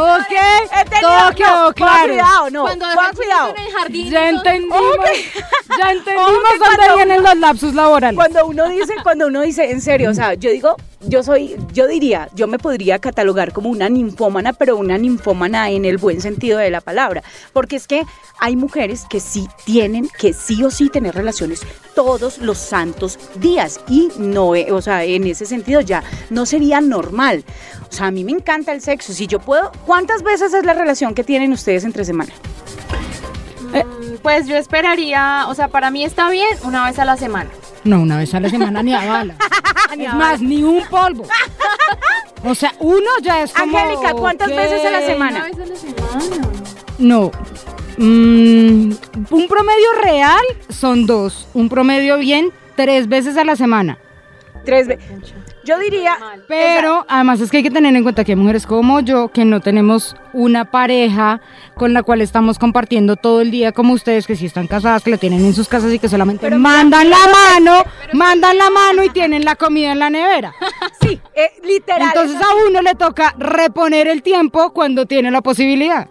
Ok, 0.00 0.30
He 0.30 0.84
tenido- 0.88 1.08
todo 1.36 1.68
no, 1.68 1.72
claro. 1.74 2.08
cuidado, 2.08 2.50
no, 2.50 2.62
cuando 2.62 2.86
cuidado. 3.14 3.54
en 3.56 3.62
el 3.66 3.72
jardín. 3.72 4.10
Ya 4.10 4.28
entendimos, 4.30 4.80
ya 5.78 5.92
entendimos 5.92 6.30
Ok, 6.30 6.58
dónde 6.58 6.94
vienen 6.96 7.22
los 7.22 7.36
lapsus 7.36 7.74
laborales. 7.74 8.16
Cuando 8.16 8.46
uno 8.46 8.68
dice, 8.68 8.94
cuando 9.02 9.26
uno 9.26 9.42
dice, 9.42 9.70
en 9.70 9.80
serio, 9.80 10.10
o 10.10 10.14
sea, 10.14 10.34
yo 10.34 10.50
digo, 10.50 10.76
yo 11.08 11.22
soy, 11.22 11.56
yo 11.72 11.86
diría, 11.86 12.28
yo 12.34 12.46
me 12.46 12.58
podría 12.58 12.98
catalogar 12.98 13.52
como 13.52 13.68
una 13.70 13.88
ninfómana, 13.88 14.52
pero 14.52 14.76
una 14.76 14.98
ninfómana 14.98 15.70
en 15.70 15.84
el 15.84 15.98
buen 15.98 16.20
sentido 16.20 16.58
de 16.58 16.70
la 16.70 16.80
palabra, 16.80 17.22
porque 17.52 17.76
es 17.76 17.86
que 17.86 18.02
hay 18.38 18.56
mujeres 18.56 19.04
que 19.08 19.20
sí 19.20 19.48
tienen 19.64 20.08
que 20.18 20.32
sí 20.32 20.62
o 20.64 20.70
sí 20.70 20.88
tener 20.88 21.14
relaciones 21.14 21.62
todos 21.94 22.38
los 22.38 22.58
santos 22.58 23.18
días 23.36 23.80
y 23.88 24.08
no, 24.18 24.54
eh, 24.54 24.72
o 24.72 24.80
sea, 24.80 25.04
en 25.04 25.26
ese 25.26 25.46
sentido 25.46 25.80
ya 25.80 26.02
no 26.30 26.46
sería 26.46 26.80
normal. 26.80 27.44
O 27.88 27.92
sea, 27.92 28.06
a 28.06 28.10
mí 28.10 28.24
me 28.24 28.32
encanta 28.32 28.72
el 28.72 28.80
sexo, 28.80 29.12
si 29.12 29.26
yo 29.26 29.38
puedo, 29.40 29.72
¿cuántas 29.86 30.22
veces 30.22 30.54
es 30.54 30.64
la 30.64 30.74
relación 30.74 31.14
que 31.14 31.24
tienen 31.24 31.52
ustedes 31.52 31.84
entre 31.84 32.04
semana? 32.04 32.32
Mm, 33.72 34.16
Pues 34.22 34.46
yo 34.46 34.56
esperaría, 34.56 35.46
o 35.48 35.54
sea, 35.54 35.68
para 35.68 35.90
mí 35.90 36.04
está 36.04 36.30
bien 36.30 36.56
una 36.64 36.86
vez 36.86 36.98
a 36.98 37.04
la 37.04 37.16
semana. 37.16 37.50
No, 37.84 38.00
una 38.00 38.18
vez 38.18 38.32
a 38.34 38.40
la 38.40 38.48
semana 38.48 38.82
ni 38.82 38.94
a 38.94 39.04
bala. 39.04 39.36
Es 39.92 40.14
más, 40.14 40.40
ni 40.40 40.62
un 40.62 40.84
polvo. 40.86 41.24
O 42.44 42.56
sea, 42.56 42.74
uno 42.80 43.08
ya 43.22 43.44
es 43.44 43.52
como... 43.52 43.78
Angélica, 43.78 44.14
¿cuántas 44.14 44.50
ok. 44.50 44.56
veces 44.56 44.84
a 44.84 44.90
la 44.90 45.00
semana? 45.02 45.46
Una 45.46 45.48
vez 45.48 45.60
a 45.60 45.66
la 45.66 45.76
semana. 45.76 46.48
No. 46.98 47.30
Mm, 47.98 48.92
un 49.30 49.48
promedio 49.48 49.92
real 50.02 50.42
son 50.68 51.06
dos. 51.06 51.46
Un 51.54 51.68
promedio 51.68 52.18
bien, 52.18 52.50
tres 52.74 53.08
veces 53.08 53.36
a 53.36 53.44
la 53.44 53.54
semana. 53.54 53.98
Tres 54.64 54.88
veces. 54.88 55.04
Yo 55.64 55.78
diría. 55.78 56.16
Pero 56.48 57.04
además 57.08 57.40
es 57.40 57.50
que 57.50 57.58
hay 57.58 57.62
que 57.62 57.70
tener 57.70 57.94
en 57.94 58.02
cuenta 58.02 58.24
que 58.24 58.32
hay 58.32 58.36
mujeres 58.36 58.66
como 58.66 59.00
yo 59.00 59.28
que 59.28 59.44
no 59.44 59.60
tenemos 59.60 60.16
una 60.32 60.70
pareja 60.70 61.40
con 61.76 61.92
la 61.92 62.02
cual 62.02 62.20
estamos 62.20 62.58
compartiendo 62.58 63.16
todo 63.16 63.40
el 63.40 63.50
día 63.50 63.72
como 63.72 63.92
ustedes 63.92 64.26
que 64.26 64.34
sí 64.36 64.46
están 64.46 64.66
casadas, 64.66 65.02
que 65.02 65.10
la 65.10 65.18
tienen 65.18 65.44
en 65.44 65.54
sus 65.54 65.68
casas 65.68 65.92
y 65.92 65.98
que 65.98 66.08
solamente 66.08 66.46
Pero 66.46 66.56
mira, 66.56 66.68
mandan 66.70 67.10
la 67.10 67.16
mano, 67.32 67.84
mandan 68.12 68.58
la 68.58 68.70
mano 68.70 69.04
y 69.04 69.10
tienen 69.14 69.44
la 69.44 69.54
comida 69.56 69.92
en 69.92 69.98
la 69.98 70.10
nevera. 70.10 70.52
sí, 71.00 71.20
eh, 71.34 71.50
literal. 71.64 72.08
Entonces 72.14 72.40
a 72.40 72.66
uno 72.68 72.82
le 72.82 72.94
toca 72.94 73.34
reponer 73.38 74.08
el 74.08 74.22
tiempo 74.22 74.72
cuando 74.72 75.06
tiene 75.06 75.30
la 75.30 75.42
posibilidad. 75.42 76.08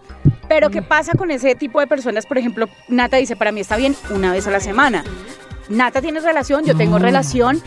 Pero 0.48 0.70
¿qué 0.70 0.81
pasa 0.81 1.13
con 1.17 1.31
ese 1.31 1.55
tipo 1.55 1.79
de 1.79 1.88
personas? 1.88 2.25
Por 2.25 2.38
ejemplo, 2.38 2.67
Nata 2.89 3.17
dice, 3.17 3.36
para 3.36 3.51
mí 3.51 3.62
está 3.62 3.77
bien 3.77 3.96
una 4.10 4.31
vez 4.31 4.48
a 4.48 4.51
la 4.51 4.60
semana. 4.60 5.03
Nata 5.70 6.01
tiene 6.01 6.20
relación, 6.20 6.65
yo 6.65 6.75
tengo 6.75 7.00
No. 7.00 7.05
relación 7.05 7.62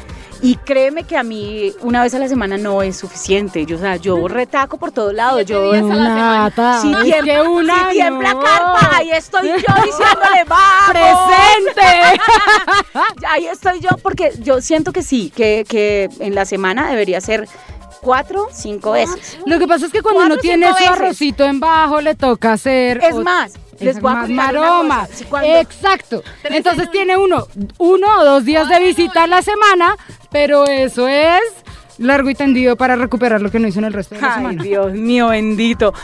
y 0.45 0.57
créeme 0.57 1.05
que 1.05 1.17
a 1.17 1.23
mí 1.23 1.73
una 1.81 2.03
vez 2.03 2.13
a 2.13 2.19
la 2.19 2.29
semana 2.29 2.59
no 2.59 2.83
es 2.83 2.99
suficiente. 2.99 3.65
Yo, 3.65 3.77
o 3.77 3.81
sea, 3.81 3.97
yo 3.97 4.29
retaco 4.29 4.77
por 4.77 4.93
todos 4.93 5.15
lados. 5.15 5.47
Yo, 5.47 5.73
días 5.73 5.85
a 5.85 5.87
la 5.87 6.05
semana. 6.05 6.39
Nata, 6.45 6.81
si 6.83 6.95
tiembla, 7.03 7.43
una 7.49 7.89
si 7.89 7.97
tiembla 7.97 8.35
carpa, 8.35 8.91
ahí 8.93 9.11
estoy 9.11 9.49
yo 9.49 9.55
diciéndole, 9.57 10.45
vamos. 10.47 10.91
¡Presente! 10.91 12.21
Ahí 13.27 13.47
estoy 13.47 13.81
yo 13.81 13.91
porque 14.03 14.33
yo 14.41 14.61
siento 14.61 14.93
que 14.93 15.03
sí, 15.03 15.33
que, 15.35 15.65
que 15.67 16.11
en 16.21 16.35
la 16.35 16.45
semana 16.45 16.91
debería 16.91 17.21
ser 17.21 17.49
cuatro, 18.05 18.49
cinco 18.53 18.93
veces. 18.93 19.39
Lo 19.47 19.59
que 19.59 19.67
pasa 19.67 19.87
es 19.87 19.93
que 19.93 20.03
cuando 20.03 20.25
uno 20.27 20.37
tiene 20.37 20.69
su 20.75 20.85
arrocito 20.87 21.45
en 21.45 21.59
bajo, 21.59 22.01
le 22.01 22.15
toca 22.15 22.53
hacer. 22.53 23.03
Es 23.03 23.17
más, 23.17 23.55
les 23.81 23.97
es 23.97 24.03
voy 24.03 24.13
a 24.13 24.27
maroma. 24.27 25.09
Exacto. 25.43 26.23
Entonces 26.45 26.85
en 26.85 26.91
tiene 26.91 27.17
uno, 27.17 27.47
uno 27.79 28.07
o 28.21 28.25
dos 28.25 28.45
días 28.45 28.69
de 28.69 28.79
visita 28.79 29.25
a 29.25 29.27
la 29.27 29.43
semana, 29.43 29.97
pero 30.31 30.67
eso 30.67 31.09
es 31.09 31.41
largo 31.99 32.29
y 32.29 32.35
tendido 32.35 32.77
para 32.77 32.97
recuperar 32.97 33.41
lo 33.41 33.51
que 33.51 33.59
no 33.59 33.69
hizo 33.69 33.79
en 33.79 33.87
el 33.87 33.93
resto 33.93 34.15
de 34.15 34.21
la 34.21 34.29
Ay, 34.29 34.35
semana. 34.35 34.63
Dios 34.63 34.93
mío, 34.93 35.29
bendito. 35.29 35.95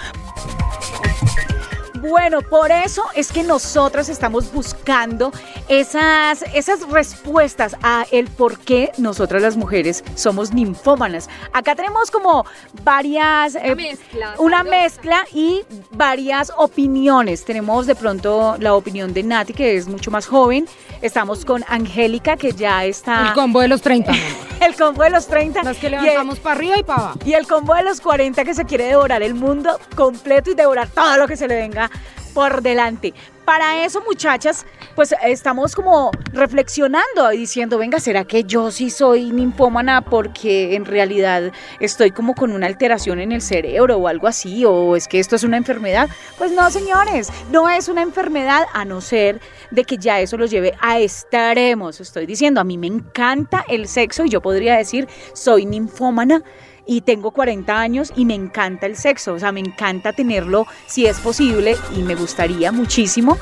Bueno, 2.00 2.40
por 2.40 2.70
eso 2.70 3.04
es 3.14 3.30
que 3.30 3.42
nosotras 3.42 4.08
estamos 4.08 4.50
buscando 4.52 5.32
esas, 5.70 6.42
esas 6.52 6.80
respuestas 6.90 7.76
a 7.82 8.04
el 8.10 8.26
por 8.26 8.58
qué 8.58 8.90
nosotras 8.98 9.40
las 9.40 9.56
mujeres 9.56 10.02
somos 10.16 10.52
ninfómanas. 10.52 11.30
Acá 11.52 11.76
tenemos 11.76 12.10
como 12.10 12.44
varias... 12.82 13.54
eh, 13.54 13.60
Una 13.70 13.74
mezcla. 13.76 14.34
una 14.38 14.62
mezcla 14.64 15.24
y 15.32 15.62
varias 15.92 16.52
opiniones. 16.56 17.44
Tenemos 17.44 17.86
de 17.86 17.94
pronto 17.94 18.56
la 18.58 18.74
opinión 18.74 19.14
de 19.14 19.22
Nati, 19.22 19.52
que 19.52 19.76
es 19.76 19.86
mucho 19.86 20.10
más 20.10 20.26
joven. 20.26 20.66
Estamos 21.02 21.44
con 21.44 21.64
Angélica, 21.68 22.36
que 22.36 22.50
ya 22.52 22.84
está... 22.84 23.28
El 23.28 23.34
combo 23.34 23.60
de 23.60 23.68
los 23.68 23.80
30. 23.80 24.12
el 24.60 24.74
combo 24.74 25.04
de 25.04 25.10
los 25.10 25.28
30. 25.28 25.62
Las 25.62 25.76
que 25.76 25.86
el- 25.86 25.92
levantamos 25.92 26.40
para 26.40 26.56
arriba 26.56 26.78
y 26.78 26.82
para 26.82 27.00
abajo. 27.00 27.18
y 27.24 27.34
el 27.34 27.46
combo 27.46 27.74
de 27.74 27.84
los 27.84 28.00
40 28.00 28.44
que 28.44 28.54
se 28.54 28.64
quiere 28.64 28.86
devorar 28.86 29.22
el 29.22 29.34
mundo 29.34 29.78
completo 29.94 30.50
y 30.50 30.54
devorar 30.54 30.88
todo 30.88 31.16
lo 31.16 31.28
que 31.28 31.36
se 31.36 31.46
le 31.46 31.54
venga 31.54 31.88
por 32.34 32.60
delante. 32.62 33.12
Para 33.44 33.84
eso, 33.84 34.02
muchachas, 34.06 34.64
pues 34.94 35.14
estamos 35.24 35.74
como 35.74 36.10
reflexionando 36.32 37.32
y 37.32 37.38
diciendo, 37.38 37.78
venga, 37.78 37.98
¿será 37.98 38.24
que 38.24 38.44
yo 38.44 38.70
sí 38.70 38.90
soy 38.90 39.32
ninfómana 39.32 40.02
porque 40.02 40.76
en 40.76 40.84
realidad 40.84 41.50
estoy 41.80 42.12
como 42.12 42.34
con 42.34 42.52
una 42.52 42.66
alteración 42.66 43.18
en 43.18 43.32
el 43.32 43.42
cerebro 43.42 43.96
o 43.96 44.08
algo 44.08 44.28
así? 44.28 44.64
¿O 44.64 44.94
es 44.94 45.08
que 45.08 45.18
esto 45.18 45.36
es 45.36 45.42
una 45.42 45.56
enfermedad? 45.56 46.08
Pues 46.38 46.52
no, 46.52 46.70
señores, 46.70 47.32
no 47.50 47.68
es 47.68 47.88
una 47.88 48.02
enfermedad 48.02 48.66
a 48.72 48.84
no 48.84 49.00
ser 49.00 49.40
de 49.70 49.84
que 49.84 49.96
ya 49.96 50.20
eso 50.20 50.36
los 50.36 50.50
lleve 50.50 50.74
a 50.80 51.00
extremos. 51.00 52.00
Estoy 52.00 52.26
diciendo, 52.26 52.60
a 52.60 52.64
mí 52.64 52.78
me 52.78 52.86
encanta 52.86 53.64
el 53.68 53.88
sexo 53.88 54.24
y 54.24 54.28
yo 54.28 54.40
podría 54.40 54.76
decir, 54.76 55.08
soy 55.32 55.66
ninfómana 55.66 56.44
y 56.86 57.02
tengo 57.02 57.30
40 57.30 57.78
años 57.80 58.12
y 58.16 58.24
me 58.24 58.34
encanta 58.34 58.86
el 58.86 58.96
sexo, 58.96 59.34
o 59.34 59.38
sea, 59.38 59.52
me 59.52 59.60
encanta 59.60 60.12
tenerlo 60.12 60.66
si 60.86 61.06
es 61.06 61.18
posible 61.20 61.76
y 61.96 62.02
me 62.02 62.14
gustaría 62.14 62.72
muchísimo 62.72 63.38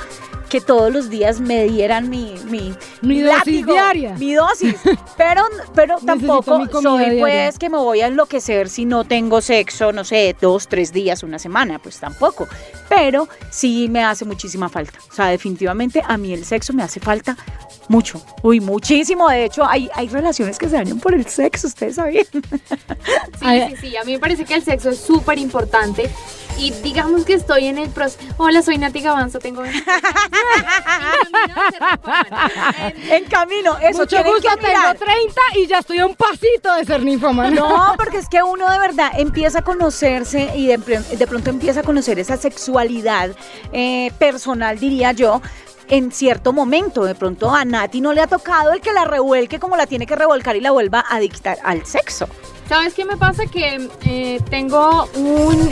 que 0.49 0.61
todos 0.61 0.93
los 0.93 1.11
días 1.11 1.41
me 1.41 1.65
dieran 1.65 2.09
mi, 2.09 2.35
mi, 2.49 2.75
Mi 3.03 3.21
dosis 3.21 3.67
diaria. 3.67 4.15
mi 4.15 4.33
dosis, 4.33 4.77
pero, 5.17 5.43
pero 5.75 5.99
tampoco 5.99 6.67
soy 6.81 7.05
diaria. 7.05 7.21
pues 7.21 7.59
que 7.59 7.69
me 7.69 7.77
voy 7.77 8.01
a 8.01 8.07
enloquecer 8.07 8.69
si 8.69 8.85
no 8.85 9.05
tengo 9.05 9.41
sexo, 9.41 9.93
no 9.93 10.05
sé, 10.05 10.35
dos, 10.41 10.69
tres 10.69 10.93
días, 10.93 11.23
una 11.23 11.39
semana, 11.39 11.79
pues 11.79 11.99
tampoco, 11.99 12.49
pero 12.89 13.29
sí 13.51 13.89
me 13.91 14.05
hace 14.05 14.25
muchísima 14.25 14.69
falta, 14.69 14.99
o 15.11 15.15
sea, 15.15 15.27
definitivamente 15.27 16.03
a 16.07 16.17
mí 16.17 16.33
el 16.33 16.45
sexo 16.45 16.73
me 16.73 16.83
hace 16.83 17.01
falta 17.01 17.37
mucho, 17.89 18.23
uy, 18.43 18.61
muchísimo, 18.61 19.29
de 19.29 19.47
hecho 19.47 19.65
hay, 19.67 19.89
hay 19.95 20.09
relaciones 20.09 20.59
que 20.59 20.69
se 20.69 20.77
dañan 20.77 21.01
por 21.01 21.15
el 21.15 21.27
sexo, 21.27 21.67
ustedes 21.67 21.97
sabían. 21.97 22.27
Sí, 23.41 23.47
sí, 23.71 23.77
sí. 23.81 23.97
A 23.97 24.05
mí 24.05 24.13
me 24.13 24.19
parece 24.19 24.45
que 24.45 24.55
el 24.55 24.63
sexo 24.63 24.91
es 24.91 25.01
súper 25.01 25.39
importante. 25.39 26.11
Y 26.59 26.73
digamos 26.83 27.25
que 27.25 27.35
estoy 27.35 27.67
en 27.67 27.79
el 27.79 27.89
proceso. 27.89 28.19
Hola, 28.37 28.63
soy 28.63 28.79
Nati 28.79 29.01
Gavanzo, 29.01 29.39
tengo 29.39 29.63
23 29.63 30.05
años. 30.05 30.09
En 33.11 33.25
camino, 33.25 33.77
eso 33.81 34.01
Mucho 34.01 34.23
gusto, 34.25 34.43
que 34.43 34.57
tengo 34.57 34.79
mirar. 34.79 34.97
30 34.97 35.41
y 35.55 35.67
ya 35.67 35.79
estoy 35.79 35.99
a 35.99 36.07
un 36.07 36.15
pasito 36.15 36.75
de 36.75 36.85
ser 36.85 37.03
ninfómana. 37.03 37.51
No, 37.51 37.95
porque 37.97 38.19
es 38.19 38.29
que 38.29 38.43
uno 38.43 38.71
de 38.71 38.79
verdad 38.79 39.13
empieza 39.17 39.61
a 39.61 39.63
conocerse 39.63 40.53
y 40.57 40.67
de, 40.67 40.77
de 40.77 41.27
pronto 41.27 41.51
empieza 41.51 41.81
a 41.81 41.83
conocer 41.83 42.19
esa 42.19 42.37
sexualidad 42.37 43.31
eh, 43.73 44.13
personal, 44.19 44.79
diría 44.79 45.13
yo, 45.13 45.41
en 45.89 46.13
cierto 46.13 46.53
momento. 46.53 47.05
De 47.05 47.15
pronto 47.15 47.55
a 47.55 47.65
Nati 47.65 48.01
no 48.01 48.13
le 48.13 48.21
ha 48.21 48.27
tocado 48.27 48.73
el 48.73 48.81
que 48.81 48.93
la 48.93 49.05
revuelque 49.05 49.59
como 49.59 49.77
la 49.77 49.87
tiene 49.87 50.07
que 50.07 50.17
revolcar 50.17 50.57
y 50.57 50.61
la 50.61 50.71
vuelva 50.71 51.05
a 51.09 51.19
dictar 51.21 51.59
al 51.65 51.85
sexo. 51.87 52.29
¿Sabes 52.69 52.95
qué 52.95 53.05
me 53.05 53.17
pasa? 53.17 53.47
Que 53.47 53.89
eh, 54.05 54.41
tengo 54.51 55.09
un... 55.15 55.71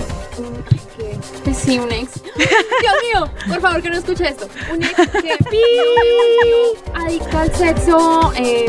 Pues 1.45 1.57
sí, 1.59 1.79
un 1.79 1.93
ex. 1.93 2.23
Dios 2.25 2.95
mío, 3.13 3.31
por 3.49 3.61
favor 3.61 3.83
que 3.83 3.91
no 3.91 3.97
escuche 3.97 4.29
esto. 4.29 4.49
Un 4.73 4.83
ex 4.83 4.95
que 4.97 5.37
pi, 5.51 5.61
adicto 6.95 7.39
al 7.39 7.53
sexo. 7.55 8.33
eh, 8.37 8.67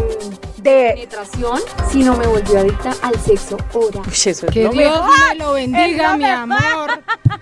De- 0.57 0.91
penetración, 0.95 1.59
sino 1.89 2.17
me 2.17 2.27
volvió 2.27 2.59
adicta 2.59 2.91
al 3.01 3.17
sexo 3.19 3.57
oral. 3.73 4.01
Uy, 4.05 4.13
eso 4.13 4.29
es 4.29 4.51
Que 4.51 4.63
lo 4.65 4.71
Dios 4.71 4.91
mejor. 4.91 5.09
me 5.29 5.35
lo 5.35 5.53
bendiga, 5.53 6.11
lo 6.11 6.17
mi 6.17 6.25
amor. 6.25 6.91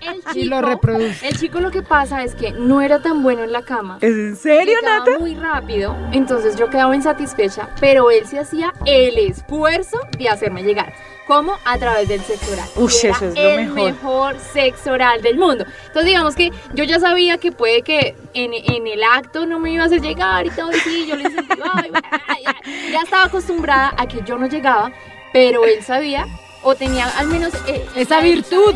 El 0.00 0.22
Y 0.36 0.44
lo 0.44 0.56
chico- 0.58 0.68
reproduce. 0.68 1.28
El 1.28 1.38
chico 1.38 1.60
lo 1.60 1.70
que 1.72 1.82
pasa 1.82 2.22
es 2.22 2.34
que 2.36 2.52
no 2.52 2.80
era 2.82 3.02
tan 3.02 3.22
bueno 3.24 3.42
en 3.42 3.50
la 3.52 3.62
cama. 3.62 3.98
¿Es 4.00 4.10
en 4.12 4.36
serio, 4.36 4.76
Nata? 4.84 5.18
muy 5.18 5.34
rápido, 5.34 5.96
entonces 6.12 6.56
yo 6.56 6.68
quedaba 6.70 6.94
insatisfecha, 6.94 7.70
pero 7.80 8.10
él 8.12 8.26
se 8.28 8.38
hacía 8.38 8.72
el 8.84 9.18
esfuerzo 9.18 9.98
de 10.18 10.28
hacerme 10.28 10.62
llegar. 10.62 10.92
¿Cómo? 11.26 11.58
A 11.64 11.76
través 11.78 12.08
del 12.08 12.20
sexo 12.22 12.52
oral. 12.52 12.68
Uy, 12.76 12.86
eso 12.86 13.08
es 13.08 13.20
lo 13.34 13.50
el 13.50 13.68
mejor. 13.70 14.36
sexo 14.38 14.92
oral 14.92 15.22
del 15.22 15.36
mundo. 15.36 15.64
Entonces 15.86 16.04
digamos 16.04 16.34
que 16.36 16.52
yo 16.74 16.84
ya 16.84 17.00
sabía 17.00 17.38
que 17.38 17.50
puede 17.52 17.82
que 17.82 18.14
en, 18.34 18.54
en 18.54 18.86
el 18.86 19.02
acto 19.02 19.44
no 19.46 19.58
me 19.58 19.72
iba 19.72 19.82
a 19.82 19.86
hacer 19.86 20.00
llegar 20.00 20.46
y 20.46 20.50
todo, 20.50 20.70
y 20.70 20.78
sí, 20.80 21.06
yo 21.08 21.16
le 21.16 21.24
incentivaba, 21.24 21.84
y 21.86 21.90
bueno, 21.90 22.08
ya, 22.44 22.54
ya 22.92 23.00
estaba 23.02 23.24
acostumbrada 23.24 23.92
a 23.96 24.06
que 24.06 24.22
yo 24.24 24.38
no 24.38 24.46
llegaba, 24.46 24.92
pero 25.32 25.64
él 25.64 25.82
sabía 25.82 26.26
o 26.62 26.74
tenía 26.74 27.06
al 27.18 27.26
menos 27.28 27.52
eh, 27.66 27.86
Esa 27.94 28.20
virtud. 28.20 28.74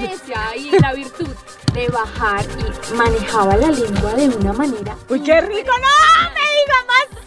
y 0.56 0.78
la 0.78 0.92
virtud 0.92 1.28
de 1.72 1.88
bajar 1.88 2.44
y 2.90 2.94
manejaba 2.94 3.56
la 3.56 3.68
lengua 3.68 4.12
de 4.14 4.28
una 4.28 4.52
manera 4.52 4.96
Uy, 5.08 5.20
qué 5.22 5.40
rico. 5.40 5.70
No, 5.70 6.30
me 6.34 6.40
diga 6.40 6.84
más, 6.88 7.19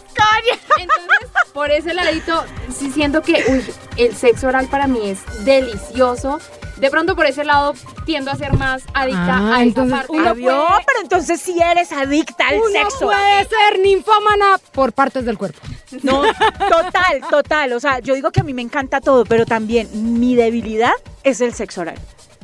entonces, 0.78 1.28
por 1.52 1.70
ese 1.70 1.94
ladito, 1.94 2.44
sí 2.76 2.90
siento 2.90 3.22
que 3.22 3.44
uy, 3.48 3.64
el 3.96 4.14
sexo 4.16 4.48
oral 4.48 4.66
para 4.68 4.86
mí 4.86 5.00
es 5.10 5.20
delicioso. 5.44 6.40
De 6.76 6.90
pronto 6.90 7.14
por 7.14 7.24
ese 7.26 7.44
lado 7.44 7.72
tiendo 8.04 8.32
a 8.32 8.34
ser 8.34 8.52
más 8.54 8.82
adicta 8.94 9.36
Ah, 9.36 9.48
a 9.48 9.52
esa 9.52 9.62
entonces 9.62 9.96
parte. 9.96 10.12
uno 10.12 10.30
Adiós, 10.30 10.72
pero 10.84 11.00
entonces 11.02 11.40
sí 11.40 11.56
eres 11.62 11.92
adicta 11.92 12.48
al 12.48 12.56
Uno 12.56 12.66
sexo. 12.72 13.06
puede 13.06 13.44
ser 13.44 13.78
ninfómana 13.80 14.58
por 14.72 14.92
partes 14.92 15.24
del 15.24 15.38
cuerpo. 15.38 15.60
No, 16.02 16.22
total, 16.68 17.20
total. 17.30 17.72
O 17.74 17.80
sea, 17.80 18.00
yo 18.00 18.14
digo 18.14 18.32
que 18.32 18.40
a 18.40 18.42
mí 18.42 18.52
me 18.52 18.62
encanta 18.62 19.00
todo, 19.00 19.24
pero 19.24 19.46
también 19.46 19.88
mi 20.20 20.34
debilidad 20.34 20.92
es 21.22 21.40
el 21.40 21.54
sexo 21.54 21.82
oral. 21.82 21.96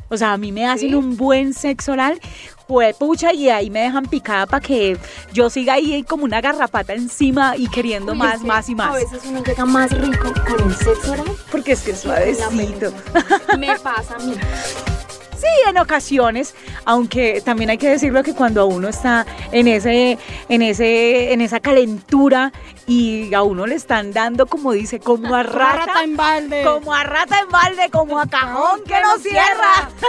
O 0.07 0.15
sea, 0.15 0.31
a 0.31 0.37
mí 0.37 0.53
me 0.53 0.65
hacen 0.65 0.89
¿Sí? 0.89 0.95
un 0.95 1.17
buen 1.17 1.53
sexo 1.53 1.91
oral, 1.91 2.19
pucha, 2.97 3.33
y 3.33 3.49
ahí 3.49 3.69
me 3.69 3.81
dejan 3.81 4.05
picada 4.05 4.45
para 4.45 4.61
que 4.61 4.97
yo 5.33 5.49
siga 5.49 5.73
ahí 5.73 6.03
como 6.03 6.23
una 6.25 6.41
garrapata 6.41 6.93
encima 6.93 7.55
y 7.57 7.67
queriendo 7.67 8.13
Uy, 8.13 8.17
más, 8.17 8.35
es 8.35 8.41
que 8.41 8.47
más 8.47 8.69
y 8.69 8.71
A 8.73 8.75
más. 8.75 8.93
veces 8.93 9.21
uno 9.27 9.43
llega 9.43 9.65
más 9.65 9.91
rico 9.91 10.33
con 10.47 10.69
el 10.69 10.75
sexo 10.75 11.11
oral. 11.11 11.25
Porque 11.51 11.73
es 11.73 11.81
que 11.81 11.91
es 11.91 11.99
suavecito. 11.99 12.93
Me 13.57 13.77
pasa 13.79 14.15
a 14.15 14.19
mí. 14.19 14.35
Sí, 15.37 15.47
en 15.67 15.77
ocasiones, 15.79 16.53
aunque 16.85 17.41
también 17.41 17.71
hay 17.71 17.77
que 17.79 17.89
decirlo 17.89 18.21
que 18.21 18.35
cuando 18.35 18.61
a 18.61 18.65
uno 18.65 18.87
está 18.89 19.25
en 19.51 19.67
ese, 19.67 20.19
en 20.49 20.61
ese, 20.61 21.33
en 21.33 21.41
esa 21.41 21.59
calentura 21.59 22.51
y 22.91 23.33
a 23.33 23.41
uno 23.41 23.65
le 23.67 23.75
están 23.75 24.11
dando, 24.11 24.47
como 24.47 24.73
dice, 24.73 24.99
como 24.99 25.33
a 25.33 25.43
rata, 25.43 25.85
Rata 25.85 26.03
en 26.03 26.17
balde. 26.17 26.63
como 26.65 26.93
a 26.93 27.05
rata 27.05 27.39
en 27.39 27.47
balde, 27.49 27.89
como 27.89 28.19
a 28.19 28.27
cajón 28.27 28.81
que 28.85 28.95
no 29.01 29.17
cierra. 29.17 29.89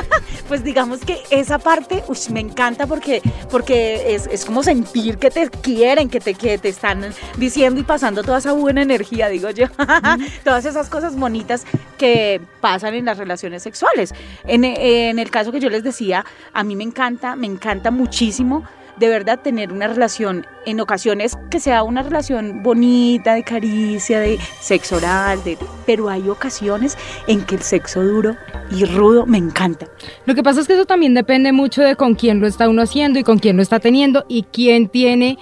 Pues 0.49 0.65
digamos 0.65 1.01
que 1.01 1.23
esa 1.31 1.59
parte 1.59 2.03
me 2.31 2.41
encanta 2.41 2.87
porque, 2.87 3.23
porque 3.51 4.15
es, 4.15 4.27
es 4.27 4.45
como 4.45 4.63
sentir 4.63 5.17
que 5.17 5.31
te 5.31 5.49
quieren, 5.49 6.11
que 6.11 6.21
te, 6.21 6.35
que 6.35 6.59
te 6.59 6.69
están 6.69 7.15
diciendo 7.39 7.81
y 7.81 7.85
pasando 7.85 8.23
toda 8.23 8.39
esa 8.39 8.53
buena 8.53 8.83
energía, 8.83 9.29
digo 9.29 9.49
yo. 9.51 9.67
Todas 10.45 10.65
esas 10.67 10.91
cosas 10.91 11.17
bonitas 11.17 11.65
que 11.97 12.41
pasan 12.61 12.95
en 12.95 13.07
las 13.07 13.17
relaciones 13.17 13.63
sexuales. 13.63 14.13
En, 14.45 14.65
en 14.65 15.19
el 15.19 15.31
caso 15.31 15.53
que 15.53 15.61
yo 15.61 15.71
les 15.71 15.85
decía, 15.85 16.27
a 16.53 16.65
mí 16.65 16.77
me 16.77 16.85
encanta, 16.85 17.35
me 17.37 17.47
encanta 17.47 17.91
muchísimo 17.91 18.65
de 18.97 19.09
verdad 19.09 19.41
tener 19.41 19.73
una 19.73 19.89
relación 19.89 20.47
en 20.67 20.81
ocasiones 20.81 21.37
que 21.51 21.61
sea 21.61 21.83
una 21.83 22.03
relación 22.03 22.63
bonita, 22.63 23.35
de 23.35 23.43
caricia, 23.43 24.21
de 24.21 24.39
sexo 24.61 24.97
oral, 24.97 25.43
de, 25.45 25.59
pero 25.87 26.09
hay 26.09 26.29
ocasiones 26.29 26.97
en 27.27 27.45
que 27.45 27.57
el 27.57 27.63
sexo 27.63 28.03
duro 28.03 28.37
y 28.71 28.85
rudo 28.85 29.27
me 29.27 29.39
encanta. 29.39 29.87
Lo 30.27 30.35
que 30.35 30.43
pasa 30.43 30.61
es 30.61 30.67
que 30.67 30.75
eso 30.75 30.87
también 30.87 31.15
depende 31.15 31.53
mucho 31.53 31.83
de 31.83 31.97
con 31.97 32.15
quién 32.15 32.41
lo 32.41 32.47
está 32.47 32.69
uno 32.69 32.83
haciendo 32.83 33.19
y 33.19 33.25
con 33.25 33.39
quién 33.39 33.57
lo 33.57 33.63
está 33.63 33.81
teniendo 33.81 34.25
y 34.29 34.45
quién 34.45 34.89
tiene 34.89 35.39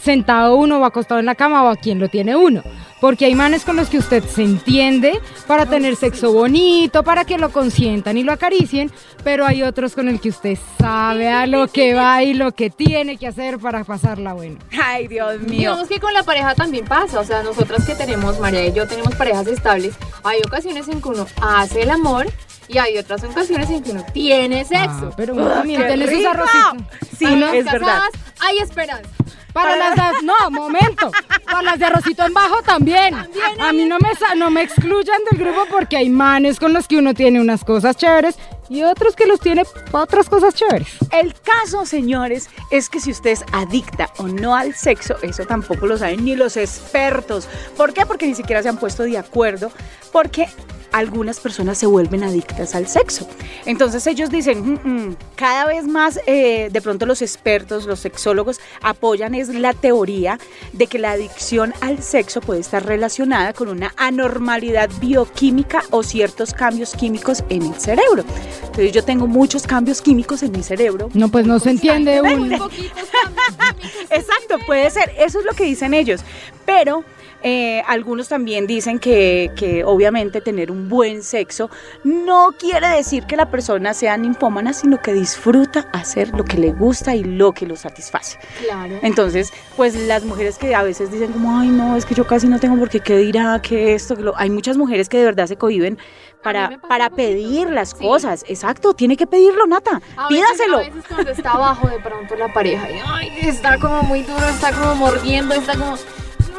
sentado 0.00 0.56
uno 0.56 0.78
o 0.78 0.84
acostado 0.84 1.20
en 1.20 1.26
la 1.26 1.34
cama 1.34 1.64
o 1.64 1.68
a 1.68 1.76
quién 1.76 1.98
lo 1.98 2.08
tiene 2.08 2.36
uno. 2.36 2.62
Porque 3.00 3.26
hay 3.26 3.34
manes 3.34 3.64
con 3.64 3.76
los 3.76 3.88
que 3.88 3.98
usted 3.98 4.24
se 4.24 4.42
entiende 4.42 5.20
para 5.46 5.66
tener 5.66 5.96
sexo 5.96 6.32
bonito, 6.32 7.02
para 7.04 7.24
que 7.24 7.38
lo 7.38 7.50
consientan 7.50 8.16
y 8.16 8.22
lo 8.22 8.32
acaricien, 8.32 8.90
pero 9.22 9.46
hay 9.46 9.62
otros 9.62 9.94
con 9.94 10.08
el 10.08 10.20
que 10.20 10.30
usted 10.30 10.58
sabe 10.78 11.28
a 11.28 11.46
lo 11.46 11.68
que 11.68 11.94
va 11.94 12.22
y 12.22 12.34
lo 12.34 12.52
que 12.52 12.70
tiene 12.70 13.16
que 13.16 13.26
hacer 13.26 13.58
para 13.58 13.84
pasarla 13.84 14.32
bueno. 14.32 14.58
Ay, 14.82 15.06
Dios 15.06 15.40
mío. 15.40 15.58
Digamos 15.58 15.88
que 15.88 16.00
con 16.00 16.12
la 16.12 16.22
pareja 16.22 16.54
también 16.54 16.84
pasa, 16.86 17.20
o 17.20 17.24
sea, 17.24 17.42
nosotras 17.42 17.86
que 17.86 17.94
tenemos, 17.94 18.38
María 18.40 18.66
y 18.66 18.72
yo 18.72 18.86
tenemos 18.88 19.14
parejas 19.14 19.46
estables, 19.46 19.94
hay 20.24 20.40
ocasiones 20.46 20.88
en 20.88 21.00
que 21.00 21.08
uno 21.08 21.26
hace 21.40 21.82
el 21.82 21.90
amor 21.90 22.26
y 22.68 22.78
hay 22.78 22.98
otras 22.98 23.24
ocasiones 23.24 23.70
en 23.70 23.82
que 23.82 23.90
uno 23.92 24.04
tiene 24.12 24.64
sexo. 24.64 25.10
Ah, 25.10 25.14
pero 25.16 25.34
uno 25.34 25.48
también 25.48 25.82
¡Qué 25.82 25.88
tiene 25.88 26.16
sus 26.16 26.26
arrocitos. 26.26 26.98
Sí, 27.18 27.24
es 27.24 27.64
verdad. 27.64 27.80
casadas 27.80 28.10
hay 28.40 28.58
esperanza. 28.58 29.10
Para 29.58 29.76
las 29.76 29.94
de, 29.96 30.02
no, 30.26 30.50
momento. 30.50 31.10
Para 31.44 31.62
las 31.62 31.78
de 31.78 31.86
arrocito 31.86 32.24
en 32.24 32.32
bajo 32.32 32.62
también. 32.62 33.14
A 33.58 33.72
mí 33.72 33.84
no 33.86 33.98
me, 33.98 34.10
no 34.36 34.50
me 34.50 34.62
excluyan 34.62 35.18
del 35.30 35.40
grupo 35.40 35.66
porque 35.70 35.96
hay 35.96 36.08
manes 36.08 36.60
con 36.60 36.72
los 36.72 36.86
que 36.86 36.96
uno 36.96 37.12
tiene 37.12 37.40
unas 37.40 37.64
cosas 37.64 37.96
chéveres 37.96 38.38
y 38.68 38.82
otros 38.82 39.16
que 39.16 39.26
los 39.26 39.40
tiene 39.40 39.64
para 39.90 40.04
otras 40.04 40.28
cosas 40.28 40.54
chéveres. 40.54 40.88
El 41.10 41.34
caso, 41.34 41.86
señores, 41.86 42.48
es 42.70 42.88
que 42.88 43.00
si 43.00 43.10
usted 43.10 43.30
es 43.30 43.44
adicta 43.52 44.10
o 44.18 44.28
no 44.28 44.54
al 44.54 44.74
sexo, 44.74 45.16
eso 45.22 45.44
tampoco 45.46 45.86
lo 45.86 45.96
saben 45.98 46.24
ni 46.24 46.36
los 46.36 46.56
expertos. 46.56 47.48
¿Por 47.76 47.92
qué? 47.92 48.06
Porque 48.06 48.26
ni 48.26 48.34
siquiera 48.34 48.62
se 48.62 48.68
han 48.68 48.78
puesto 48.78 49.02
de 49.04 49.18
acuerdo, 49.18 49.70
porque 50.12 50.48
algunas 50.92 51.40
personas 51.40 51.78
se 51.78 51.86
vuelven 51.86 52.24
adictas 52.24 52.74
al 52.74 52.86
sexo. 52.86 53.28
Entonces 53.66 54.06
ellos 54.06 54.30
dicen, 54.30 54.78
"Mm, 54.82 55.08
mm". 55.08 55.16
cada 55.36 55.66
vez 55.66 55.86
más 55.86 56.18
eh, 56.26 56.68
de 56.72 56.80
pronto 56.80 57.06
los 57.06 57.22
expertos, 57.22 57.84
los 57.86 58.00
sexólogos 58.00 58.58
apoyan 58.82 59.34
es 59.34 59.48
la 59.48 59.74
teoría 59.74 60.38
de 60.72 60.86
que 60.86 60.98
la 60.98 61.12
adicción 61.12 61.74
al 61.80 62.02
sexo 62.02 62.40
puede 62.40 62.60
estar 62.60 62.84
relacionada 62.84 63.52
con 63.52 63.68
una 63.68 63.92
anormalidad 63.96 64.88
bioquímica 65.00 65.82
o 65.90 66.02
ciertos 66.02 66.54
cambios 66.54 66.94
químicos 66.94 67.44
en 67.48 67.62
el 67.62 67.74
cerebro. 67.74 68.24
Entonces 68.62 68.92
yo 68.92 69.04
tengo 69.04 69.26
muchos 69.26 69.66
cambios 69.66 70.00
químicos 70.02 70.42
en 70.42 70.52
mi 70.52 70.62
cerebro. 70.62 71.08
No, 71.14 71.28
pues 71.28 71.46
no 71.46 71.58
se 71.58 71.70
entiende 71.70 72.22
Muy 72.22 72.34
uno. 72.34 72.58
poquitos 72.58 73.04
cambios 73.22 73.46
químicos. 73.80 74.10
Exacto, 74.10 74.58
puede 74.66 74.90
ser, 74.90 75.12
eso 75.18 75.38
es 75.40 75.44
lo 75.44 75.52
que 75.52 75.64
dicen 75.64 75.94
ellos. 75.94 76.20
Pero 76.66 77.04
eh, 77.42 77.82
algunos 77.86 78.28
también 78.28 78.66
dicen 78.66 78.98
que, 78.98 79.50
que 79.56 79.84
obviamente 79.84 80.40
tener 80.40 80.70
un 80.70 80.88
buen 80.88 81.22
sexo 81.22 81.70
no 82.04 82.50
quiere 82.58 82.88
decir 82.88 83.24
que 83.24 83.36
la 83.36 83.50
persona 83.50 83.94
sea 83.94 84.16
ninfómana, 84.16 84.72
sino 84.72 85.00
que 85.00 85.12
disfruta 85.12 85.88
hacer 85.92 86.30
lo 86.36 86.44
que 86.44 86.58
le 86.58 86.72
gusta 86.72 87.14
y 87.14 87.24
lo 87.24 87.52
que 87.52 87.66
lo 87.66 87.76
satisface. 87.76 88.38
Claro. 88.64 88.96
Entonces, 89.02 89.52
pues 89.76 89.94
las 89.94 90.24
mujeres 90.24 90.58
que 90.58 90.74
a 90.74 90.82
veces 90.82 91.10
dicen 91.12 91.32
como, 91.32 91.58
ay 91.58 91.68
no, 91.68 91.96
es 91.96 92.04
que 92.04 92.14
yo 92.14 92.26
casi 92.26 92.48
no 92.48 92.58
tengo 92.58 92.76
porque 92.78 93.00
qué 93.00 93.16
dirá, 93.18 93.60
que 93.62 93.94
esto, 93.94 94.16
que 94.16 94.22
lo... 94.22 94.36
Hay 94.36 94.50
muchas 94.50 94.76
mujeres 94.76 95.08
que 95.08 95.18
de 95.18 95.24
verdad 95.24 95.46
se 95.46 95.56
cohiben 95.56 95.98
para, 96.42 96.78
para 96.88 97.10
pedir 97.10 97.68
las 97.70 97.90
Sí. 97.90 98.04
cosas. 98.04 98.44
Exacto, 98.48 98.94
tiene 98.94 99.16
que 99.16 99.26
pedirlo, 99.26 99.66
Nata. 99.66 100.00
A 100.16 100.28
veces- 100.28 100.44
Pídaselo. 100.46 100.76
a 100.76 100.80
veces 100.80 101.04
cuando 101.08 101.30
está 101.30 101.50
abajo 101.52 101.88
de 101.88 101.98
pronto 102.00 102.36
la 102.36 102.52
pareja 102.52 102.90
y 102.90 103.00
ay, 103.04 103.32
está 103.42 103.78
como 103.78 104.02
muy 104.02 104.22
duro, 104.22 104.46
está 104.48 104.72
como 104.72 104.94
mordiendo, 104.94 105.54
está 105.54 105.74
como. 105.76 105.96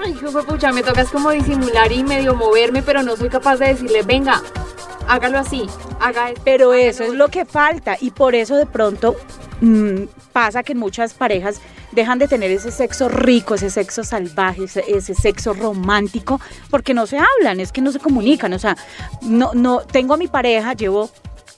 Ay, 0.02 0.12
hijo 0.12 0.44
pucha, 0.44 0.72
me 0.72 0.84
toca 0.84 1.02
es 1.02 1.10
como 1.10 1.32
disimular 1.32 1.92
y 1.92 2.04
medio 2.04 2.36
moverme, 2.36 2.82
pero 2.82 3.04
no 3.04 3.16
soy 3.18 3.30
capaz 3.30 3.58
de 3.58 3.68
decirle, 3.68 4.04
venga, 4.04 4.42
hágalo 5.08 5.40
así, 5.40 5.66
haga 6.00 6.30
esto. 6.30 6.42
Pero 6.46 6.74
eso 6.74 7.04
es 7.04 7.14
lo 7.14 7.28
que 7.28 7.46
falta 7.46 7.98
y 8.00 8.12
por 8.12 8.36
eso 8.36 8.56
de 8.56 8.66
pronto 8.66 9.16
mm, 9.62 10.04
pasa 10.32 10.64
que 10.64 10.76
muchas 10.76 11.14
parejas 11.14 11.62
dejan 11.92 12.20
de 12.20 12.28
tener 12.28 12.52
ese 12.52 12.72
sexo 12.72 13.10
rico, 13.10 13.56
ese 13.56 13.70
sexo 13.70 14.04
salvaje, 14.04 14.66
ese, 14.66 14.84
ese 14.88 15.14
sexo 15.16 15.54
romántico, 15.54 16.40
porque 16.70 16.94
no 16.94 17.08
se 17.08 17.18
hablan, 17.18 17.60
es 17.60 17.72
que 17.72 17.82
no 17.82 17.92
se 17.92 18.00
comunican. 18.00 18.54
O 18.54 18.60
sea, 18.60 18.78
no, 19.22 19.52
no 19.54 19.82
tengo 19.82 20.14
a 20.14 20.18
mi 20.18 20.28
pareja, 20.28 20.74
llevo 20.74 21.10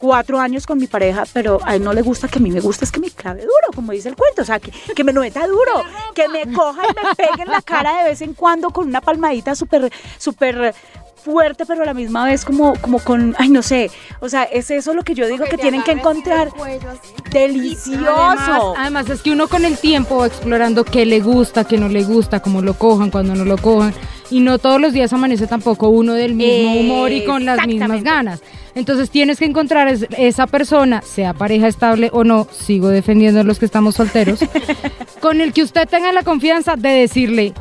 cuatro 0.02 0.40
años 0.40 0.66
con 0.66 0.80
mi 0.80 0.88
pareja, 0.88 1.24
pero 1.32 1.60
a 1.64 1.76
él 1.76 1.84
no 1.84 1.94
le 1.94 2.02
gusta 2.02 2.28
que 2.28 2.40
a 2.40 2.42
mí 2.42 2.52
me 2.52 2.60
gusta, 2.60 2.84
es 2.84 2.92
que 2.92 3.00
me 3.00 3.12
clave 3.12 3.42
duro, 3.42 3.68
como 3.74 3.92
dice 3.92 4.10
el 4.10 4.16
cuento, 4.16 4.42
o 4.42 4.46
sea, 4.46 4.60
que, 4.60 4.72
que 4.72 5.04
me 5.04 5.14
meta 5.14 5.46
duro, 5.46 5.84
que 6.16 6.28
me 6.28 6.52
coja 6.52 6.82
y 6.84 6.88
me 6.88 7.16
pegue 7.16 7.44
en 7.44 7.50
la 7.50 7.62
cara 7.62 8.00
de 8.00 8.10
vez 8.10 8.22
en 8.22 8.34
cuando 8.34 8.72
con 8.72 8.88
una 8.88 9.00
palmadita 9.00 9.54
súper, 9.54 9.92
súper 10.18 10.74
fuerte, 11.22 11.66
pero 11.66 11.84
a 11.84 11.86
la 11.86 11.94
misma 11.94 12.26
vez 12.26 12.44
como, 12.46 12.74
como 12.82 13.00
con, 13.00 13.36
ay, 13.38 13.50
no 13.50 13.62
sé, 13.62 13.90
o 14.20 14.28
sea, 14.30 14.44
es 14.44 14.72
eso 14.72 14.94
lo 14.94 15.04
que 15.04 15.14
yo 15.14 15.28
digo 15.28 15.46
que, 15.46 15.58
tienen 15.58 15.84
que 15.84 15.92
encontrar 15.92 16.50
cuello, 16.50 16.90
delicioso. 17.32 18.10
Además, 18.18 18.62
además 18.78 19.10
es 19.10 19.22
que 19.22 19.32
uno 19.32 19.48
con 19.48 19.66
el 19.66 19.78
tiempo 19.78 20.18
va 20.18 20.28
explorando 20.28 20.84
qué 20.84 21.06
le 21.06 21.20
gusta, 21.20 21.64
qué 21.66 21.78
no 21.78 21.90
le 21.90 22.04
gusta, 22.04 22.40
cómo 22.42 22.62
lo 22.62 22.74
cojan, 22.76 23.12
cuando 23.12 23.36
no 23.36 23.46
lo 23.46 23.58
cojan. 23.58 23.94
Y 24.30 24.40
no 24.40 24.60
todos 24.60 24.80
los 24.80 24.94
días 24.94 25.12
amanece 25.12 25.46
tampoco 25.46 25.90
uno 25.90 26.14
del 26.14 26.34
mismo 26.36 26.74
humor 26.76 27.12
y 27.12 27.26
con 27.26 27.44
las 27.46 27.68
mismas 27.68 28.02
ganas. 28.04 28.42
Entonces 28.76 29.10
tienes 29.10 29.38
que 29.38 29.44
encontrar 29.46 29.90
es- 29.90 30.08
esa 30.18 30.48
persona, 30.48 31.02
sea 31.02 31.34
pareja 31.34 31.68
estable 31.68 32.10
o 32.14 32.24
no, 32.24 32.48
sigo 32.50 32.88
defendiendo 32.88 33.42
a 33.42 33.44
los 33.44 33.60
que 33.60 33.66
estamos 33.66 33.96
solteros, 33.96 34.40
con 35.20 35.42
el 35.42 35.52
que 35.52 35.64
usted 35.64 35.86
tenga 35.90 36.14
la 36.14 36.24
confianza 36.24 36.78
de 36.78 36.90
decirle, 36.90 37.54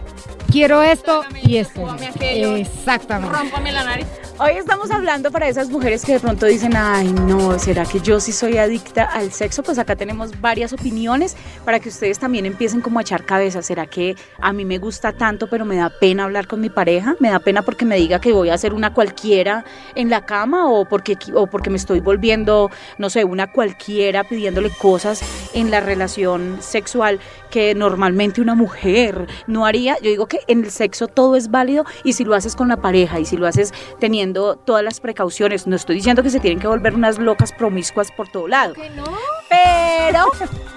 quiero 0.51 0.83
esto 0.83 1.25
y 1.43 1.57
esto. 1.57 1.87
Exactamente. 2.21 3.37
Rómpame 3.37 3.73
la 3.73 3.85
nariz. 3.85 4.07
Hoy 4.43 4.53
estamos 4.53 4.91
hablando 4.91 5.31
para 5.31 5.49
esas 5.49 5.69
mujeres 5.69 6.03
que 6.03 6.15
de 6.15 6.21
pronto 6.21 6.47
dicen, 6.47 6.75
ay 6.75 7.13
no, 7.13 7.59
¿será 7.59 7.85
que 7.85 8.01
yo 8.01 8.21
sí 8.21 8.33
soy 8.33 8.57
adicta 8.57 9.05
al 9.05 9.33
sexo? 9.33 9.63
Pues 9.63 9.79
acá 9.79 9.97
tenemos 9.97 10.41
varias 10.41 10.73
opiniones 10.73 11.37
para 11.67 11.79
que 11.79 11.91
ustedes 11.91 12.19
también 12.19 12.47
empiecen 12.47 12.81
como 12.81 12.99
a 12.99 13.03
echar 13.03 13.27
cabeza. 13.27 13.61
¿Será 13.61 13.85
que 13.85 14.17
a 14.41 14.55
mí 14.55 14.65
me 14.65 14.79
gusta 14.79 15.13
tanto 15.13 15.51
pero 15.51 15.67
me 15.67 15.77
da 15.77 15.91
pena 15.91 16.25
hablar 16.25 16.47
con 16.47 16.59
mi 16.59 16.71
pareja? 16.71 17.17
¿Me 17.21 17.29
da 17.29 17.39
pena 17.41 17.61
porque 17.61 17.85
me 17.85 17.97
diga 17.97 18.19
que 18.19 18.33
voy 18.33 18.49
a 18.49 18.57
ser 18.57 18.73
una 18.73 18.95
cualquiera 18.95 19.67
en 19.95 20.09
la 20.09 20.25
cama 20.25 20.71
o 20.71 20.87
porque, 20.87 21.19
o 21.35 21.47
porque 21.47 21.69
me 21.69 21.77
estoy 21.77 22.01
volviendo, 22.01 22.71
no 22.97 23.11
sé, 23.11 23.25
una 23.25 23.53
cualquiera 23.53 24.25
pidiéndole 24.25 24.71
cosas 24.71 25.21
en 25.53 25.71
la 25.71 25.81
relación 25.81 26.57
sexual 26.63 27.21
que 27.51 27.75
normalmente 27.75 28.41
una 28.41 28.55
mujer 28.55 29.27
no 29.47 29.67
haría? 29.67 29.99
Yo 30.01 30.09
digo 30.09 30.29
que 30.29 30.39
en 30.47 30.65
el 30.65 30.71
sexo 30.71 31.09
todo 31.09 31.37
es 31.37 31.51
válido 31.51 31.85
y 32.05 32.15
si 32.15 32.25
lo 32.25 32.35
haces 32.35 32.57
con 32.57 32.69
la 32.69 32.79
pareja 32.79 33.21
y 33.21 33.27
si 33.27 33.37
lo 33.37 33.47
haces 33.47 33.75
teniendo 33.99 34.30
todas 34.33 34.83
las 34.85 35.01
precauciones. 35.01 35.67
No 35.67 35.77
estoy 35.77 35.97
diciendo 35.97 36.23
que 36.23 36.31
se 36.31 36.41
tienen 36.41 36.59
que 36.61 36.67
volver 36.67 36.95
unas 36.95 37.19
locas 37.19 37.53
promiscuas 37.53 38.11
por 38.13 38.29
todo 38.29 38.49
lado. 38.49 38.75
¿Que 38.75 38.91
no? 38.91 39.05
Pero 39.49 40.27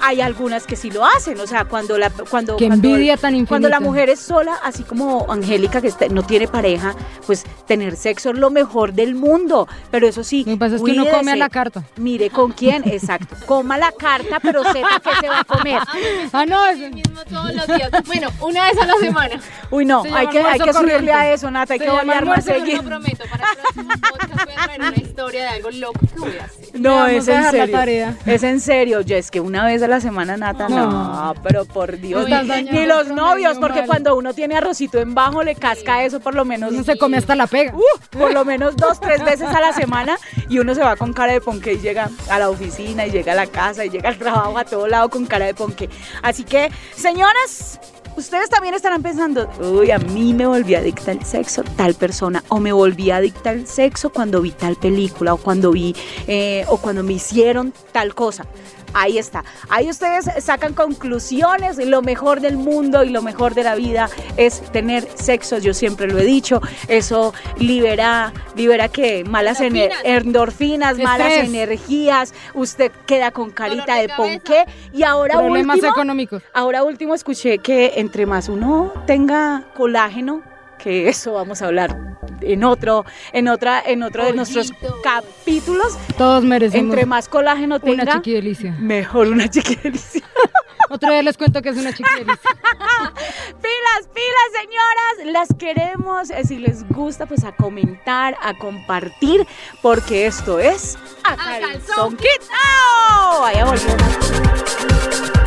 hay 0.02 0.20
algunas 0.22 0.66
que 0.66 0.76
sí 0.76 0.90
lo 0.90 1.06
hacen. 1.06 1.40
O 1.40 1.48
sea, 1.48 1.66
cuando 1.66 1.98
la 1.98 2.10
cuando, 2.10 2.58
Qué 2.58 2.68
cuando, 2.68 2.88
envidia 2.90 3.18
tan 3.18 3.34
infinita. 3.34 3.50
cuando 3.50 3.70
la 3.70 3.80
mujer 3.80 4.10
es 4.10 4.20
sola, 4.20 4.56
así 4.64 4.84
como 4.84 5.26
Angélica, 5.32 5.80
que 5.82 5.92
no 6.10 6.24
tiene 6.24 6.48
pareja, 6.48 6.96
pues 7.26 7.44
tener 7.68 7.96
sexo 7.96 8.32
es 8.32 8.38
lo 8.38 8.50
mejor 8.50 8.94
del 8.94 9.14
mundo. 9.16 9.68
Pero 9.92 10.08
eso 10.08 10.24
sí. 10.24 10.44
Lo 10.46 10.54
que 10.54 10.58
pasa 10.58 10.76
es 10.76 10.82
que 10.84 10.92
uno 10.92 11.04
come 11.06 11.14
a 11.16 11.20
cuídese. 11.20 11.38
la 11.38 11.50
carta. 11.50 11.84
Mire 11.98 12.30
con 12.32 12.52
quién, 12.52 12.84
exacto. 12.90 13.36
Coma 13.46 13.78
la 13.78 13.92
carta, 13.92 14.40
pero 14.42 14.64
sepa 14.72 15.00
que 15.00 15.16
se 15.20 15.30
va 15.30 15.40
a 15.42 15.44
comer. 15.44 15.82
Ah, 16.34 16.46
no, 16.46 16.66
es- 16.66 16.80
mismo 16.94 17.24
todos 17.30 17.54
los 17.54 17.68
días. 17.68 17.92
Bueno, 18.06 18.30
una 18.42 18.66
vez 18.68 18.78
a 18.82 18.86
la 18.88 18.96
semana. 18.96 19.40
Uy, 19.70 19.86
no, 19.86 20.04
hay 20.14 20.28
que, 20.28 20.40
hay 20.42 20.60
que 20.60 20.74
subirle 20.74 21.14
a 21.14 21.32
eso, 21.34 21.50
Nata. 21.52 21.74
Hay 21.74 21.80
Se 21.80 21.86
que 21.86 21.92
volver 21.92 22.26
más 22.26 22.44
seguir. 22.44 22.78
lo 22.78 22.84
prometo, 22.84 23.24
para 23.30 23.43
próximo 23.56 23.90
podcast 24.10 24.46
voy 24.46 24.54
a 24.56 24.64
traer 24.66 24.82
una 24.82 24.98
historia 24.98 25.42
de 25.44 25.48
algo 25.48 25.72
loco 25.72 26.00
que 26.00 26.20
voy 26.20 26.38
a 26.38 26.46
hacer. 26.46 26.64
No, 26.74 27.08
es 27.08 27.28
en 27.28 27.52
serio. 27.52 28.16
Es 28.26 28.44
en 28.44 28.60
serio, 28.60 29.00
es 29.06 29.32
que 29.32 29.40
una 29.40 29.66
vez 29.66 29.82
a 29.84 29.88
la 29.88 30.00
semana, 30.02 30.38
Nata, 30.38 30.70
no, 30.70 30.90
No. 30.90 31.34
pero 31.44 31.66
por 31.66 31.98
Dios. 32.00 32.28
Ni, 32.72 32.86
los 32.86 33.08
novios, 33.08 33.58
porque 33.60 33.86
cuando 33.86 34.16
uno 34.16 34.34
tiene 34.34 34.58
arrocito 34.58 35.00
en 35.00 35.14
bajo, 35.14 35.44
le 35.44 35.56
casca 35.56 36.04
eso 36.04 36.20
por 36.20 36.36
lo 36.36 36.46
menos. 36.46 36.72
uno 36.72 36.84
se 36.84 36.98
come 36.98 37.18
hasta 37.18 37.36
la 37.36 37.48
pega. 37.48 37.74
Uh, 37.76 38.18
por 38.18 38.34
lo 38.34 38.44
menos 38.46 38.76
dos, 38.76 39.00
tres 39.00 39.24
veces 39.24 39.48
a 39.48 39.60
la 39.62 39.74
semana 39.74 40.18
y 40.50 40.60
uno 40.60 40.74
se 40.76 40.82
va 40.82 40.96
con 40.96 41.14
cara 41.14 41.34
de 41.34 41.42
ponque 41.42 41.74
y 41.74 41.80
llega 41.80 42.10
a 42.30 42.40
la 42.40 42.50
oficina 42.50 43.06
y 43.06 43.12
llega 43.12 43.34
a 43.34 43.36
la 43.36 43.48
casa 43.48 43.86
y 43.86 43.90
llega 43.90 44.10
al 44.10 44.18
trabajo 44.18 44.58
a 44.58 44.66
todo 44.66 44.88
lado 44.88 45.10
con 45.10 45.26
cara 45.26 45.46
de 45.46 45.54
ponque. 45.54 45.90
Así 46.22 46.44
que, 46.44 46.72
señoras, 46.96 47.80
ustedes 48.16 48.50
también 48.50 48.74
estarán 48.74 49.02
pensando, 49.02 49.50
uy, 49.60 49.92
a 49.92 50.00
mí 50.00 50.34
me 50.34 50.46
volví 50.46 50.76
adicta 50.76 51.12
al 51.12 51.24
sexo 51.26 51.64
tal 51.76 51.94
persona 51.94 52.44
o 52.50 52.60
me 52.60 52.72
volví 52.72 53.12
adicta 53.12 53.52
al 53.52 53.68
sexo 53.68 54.12
cuando 54.12 54.42
vi 54.42 54.52
tal 54.52 54.76
película 54.76 55.34
o 55.34 55.38
cuando 55.38 55.72
vi 55.72 55.96
eh, 56.28 56.66
o 56.68 56.78
cuando 56.78 57.04
me 57.04 57.14
hicieron 57.14 57.74
tal 57.92 58.16
cosa. 58.16 58.46
Ahí 58.94 59.18
está. 59.18 59.44
Ahí 59.70 59.90
ustedes 59.90 60.30
sacan 60.44 60.74
conclusiones. 60.74 61.78
Lo 61.78 62.02
mejor 62.02 62.42
del 62.42 62.58
mundo 62.58 63.04
y 63.04 63.10
lo 63.10 63.22
mejor 63.22 63.54
de 63.56 63.64
la 63.64 63.76
vida 63.76 64.10
es 64.38 64.62
tener 64.72 65.08
sexo. 65.16 65.58
Yo 65.58 65.74
siempre 65.74 66.08
lo 66.08 66.20
he 66.20 66.24
dicho. 66.26 66.62
Eso 66.88 67.34
libera, 67.58 68.34
libera 68.56 68.88
que 68.90 69.24
malas 69.24 69.60
ener- 69.62 69.92
Endorfinas. 70.04 70.04
endorfinas, 70.06 70.98
malas 71.00 71.34
energías. 71.34 72.34
Usted 72.54 72.92
queda 73.06 73.32
con 73.32 73.52
carita 73.52 73.96
de 73.96 74.04
de 74.04 74.10
ponqué. 74.16 74.66
Y 74.92 75.04
ahora 75.04 75.36
Problemas 75.40 75.76
último, 75.78 75.92
económicos. 75.94 76.44
ahora 76.54 76.84
último 76.84 77.16
escuché 77.16 77.60
que 77.60 77.94
entre 77.96 78.26
más 78.26 78.50
uno 78.50 78.92
tenga 79.08 79.64
colágeno, 79.76 80.42
que 80.84 81.08
eso 81.10 81.34
vamos 81.34 81.62
a 81.62 81.68
hablar 81.68 81.96
en 82.42 82.64
otro, 82.64 83.06
en 83.32 83.48
otra, 83.48 83.82
en 83.86 84.04
otro 84.04 84.26
de 84.26 84.34
nuestros 84.34 84.72
capítulos. 85.04 85.98
Todos 86.18 86.44
merecemos 86.44 86.90
Entre 86.90 87.06
más 87.06 87.30
colágeno 87.30 87.76
una 87.82 88.04
tenga, 88.04 88.16
chiquidelicia. 88.16 88.76
mejor 88.80 89.28
una 89.28 89.50
chiquidelicia. 89.50 90.22
Otro 90.90 91.10
día 91.10 91.24
les 91.24 91.38
cuento 91.38 91.62
que 91.62 91.70
es 91.70 91.78
una 91.78 91.92
chiquidelicia. 91.94 92.36
Pilas, 93.62 94.10
pilas, 94.14 94.50
señoras, 94.62 95.34
las 95.34 95.48
queremos. 95.58 96.30
Eh, 96.30 96.44
Si 96.46 96.58
les 96.58 96.88
gusta, 96.90 97.26
pues 97.26 97.44
a 97.46 97.54
comentar, 97.54 98.36
a 98.42 98.54
compartir, 98.56 99.48
porque 99.82 100.28
esto 100.28 100.60
es 100.60 100.98
A 101.24 101.32
A 101.34 101.36
Calzón 101.38 101.72
Calzón 101.72 102.18
Quitao. 102.18 103.42
Vaya 103.42 103.66
volvemos. 103.66 105.43